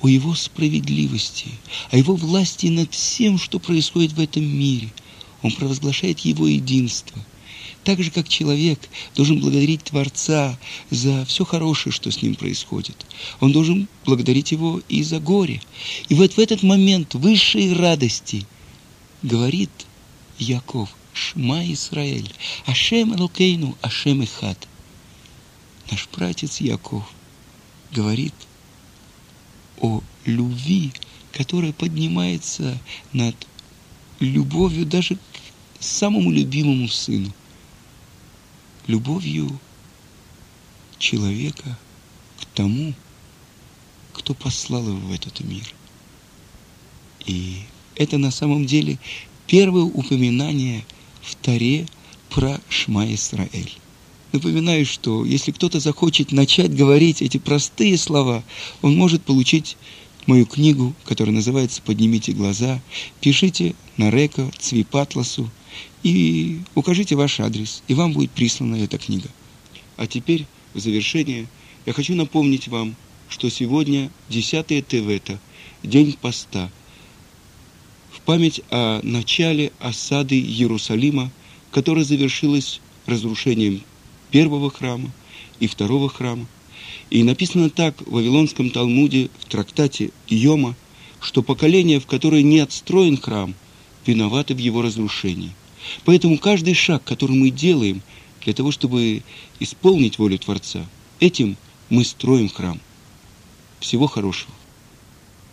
о 0.00 0.08
Его 0.08 0.34
справедливости, 0.34 1.48
о 1.90 1.96
Его 1.96 2.14
власти 2.14 2.66
над 2.66 2.92
всем, 2.92 3.38
что 3.38 3.58
происходит 3.58 4.12
в 4.12 4.20
этом 4.20 4.44
мире. 4.44 4.92
Он 5.42 5.52
провозглашает 5.52 6.20
Его 6.20 6.46
единство. 6.46 7.18
Так 7.84 8.02
же, 8.02 8.10
как 8.10 8.28
человек 8.28 8.78
должен 9.16 9.40
благодарить 9.40 9.84
Творца 9.84 10.58
за 10.90 11.24
все 11.24 11.44
хорошее, 11.44 11.92
что 11.92 12.10
с 12.10 12.20
ним 12.20 12.34
происходит. 12.34 13.06
Он 13.40 13.52
должен 13.52 13.88
благодарить 14.04 14.52
Его 14.52 14.82
и 14.88 15.02
за 15.02 15.18
горе. 15.18 15.62
И 16.08 16.14
вот 16.14 16.34
в 16.34 16.38
этот 16.38 16.62
момент 16.62 17.14
высшей 17.14 17.72
радости 17.72 18.46
говорит 19.22 19.70
Яков, 20.38 20.90
Шма 21.14 21.64
Исраэль, 21.72 22.30
Ашем 22.66 23.14
Элокейну, 23.14 23.76
Ашем 23.80 24.22
Ихат. 24.22 24.68
Наш 25.90 26.08
братец 26.12 26.60
Яков– 26.60 27.04
говорит 27.92 28.34
о 29.80 30.02
любви, 30.24 30.92
которая 31.32 31.72
поднимается 31.72 32.78
над 33.12 33.34
любовью 34.20 34.86
даже 34.86 35.16
к 35.16 35.18
самому 35.80 36.30
любимому 36.30 36.88
сыну, 36.88 37.32
любовью 38.86 39.58
человека 40.98 41.78
к 42.40 42.44
тому, 42.54 42.94
кто 44.12 44.34
послал 44.34 44.86
его 44.86 44.98
в 44.98 45.12
этот 45.12 45.40
мир. 45.40 45.74
И 47.26 47.62
это 47.94 48.18
на 48.18 48.30
самом 48.30 48.66
деле 48.66 48.98
первое 49.46 49.84
упоминание 49.84 50.84
в 51.22 51.34
Таре 51.36 51.86
про 52.28 52.60
Шма 52.68 53.12
Исраэль. 53.12 53.72
Напоминаю, 54.32 54.86
что 54.86 55.24
если 55.24 55.50
кто-то 55.50 55.80
захочет 55.80 56.30
начать 56.30 56.74
говорить 56.74 57.20
эти 57.20 57.38
простые 57.38 57.98
слова, 57.98 58.44
он 58.80 58.96
может 58.96 59.22
получить 59.22 59.76
мою 60.26 60.46
книгу, 60.46 60.94
которая 61.04 61.34
называется 61.34 61.82
«Поднимите 61.82 62.32
глаза». 62.32 62.80
Пишите 63.20 63.74
на 63.96 64.10
Река, 64.10 64.48
Цвипатласу 64.58 65.50
и 66.04 66.60
укажите 66.76 67.16
ваш 67.16 67.40
адрес, 67.40 67.82
и 67.88 67.94
вам 67.94 68.12
будет 68.12 68.30
прислана 68.30 68.76
эта 68.76 68.98
книга. 68.98 69.28
А 69.96 70.06
теперь, 70.06 70.46
в 70.74 70.78
завершение, 70.78 71.48
я 71.84 71.92
хочу 71.92 72.14
напомнить 72.14 72.68
вам, 72.68 72.94
что 73.28 73.50
сегодня 73.50 74.12
10 74.28 74.86
Тевета, 74.86 75.40
день 75.82 76.16
поста, 76.20 76.70
в 78.12 78.20
память 78.20 78.60
о 78.70 79.00
начале 79.02 79.72
осады 79.80 80.38
Иерусалима, 80.38 81.32
которая 81.72 82.04
завершилась 82.04 82.80
разрушением 83.06 83.82
первого 84.30 84.70
храма 84.70 85.10
и 85.58 85.66
второго 85.66 86.08
храма. 86.08 86.46
И 87.10 87.22
написано 87.22 87.70
так 87.70 88.00
в 88.00 88.12
Вавилонском 88.12 88.70
Талмуде, 88.70 89.30
в 89.38 89.44
трактате 89.46 90.10
Йома, 90.28 90.76
что 91.20 91.42
поколение, 91.42 92.00
в 92.00 92.06
которое 92.06 92.42
не 92.42 92.60
отстроен 92.60 93.16
храм, 93.16 93.54
виноваты 94.06 94.54
в 94.54 94.58
его 94.58 94.82
разрушении. 94.82 95.50
Поэтому 96.04 96.38
каждый 96.38 96.74
шаг, 96.74 97.04
который 97.04 97.36
мы 97.36 97.50
делаем 97.50 98.02
для 98.44 98.54
того, 98.54 98.70
чтобы 98.70 99.22
исполнить 99.58 100.18
волю 100.18 100.38
Творца, 100.38 100.86
этим 101.18 101.56
мы 101.90 102.04
строим 102.04 102.48
храм. 102.48 102.80
Всего 103.80 104.06
хорошего. 104.06 104.52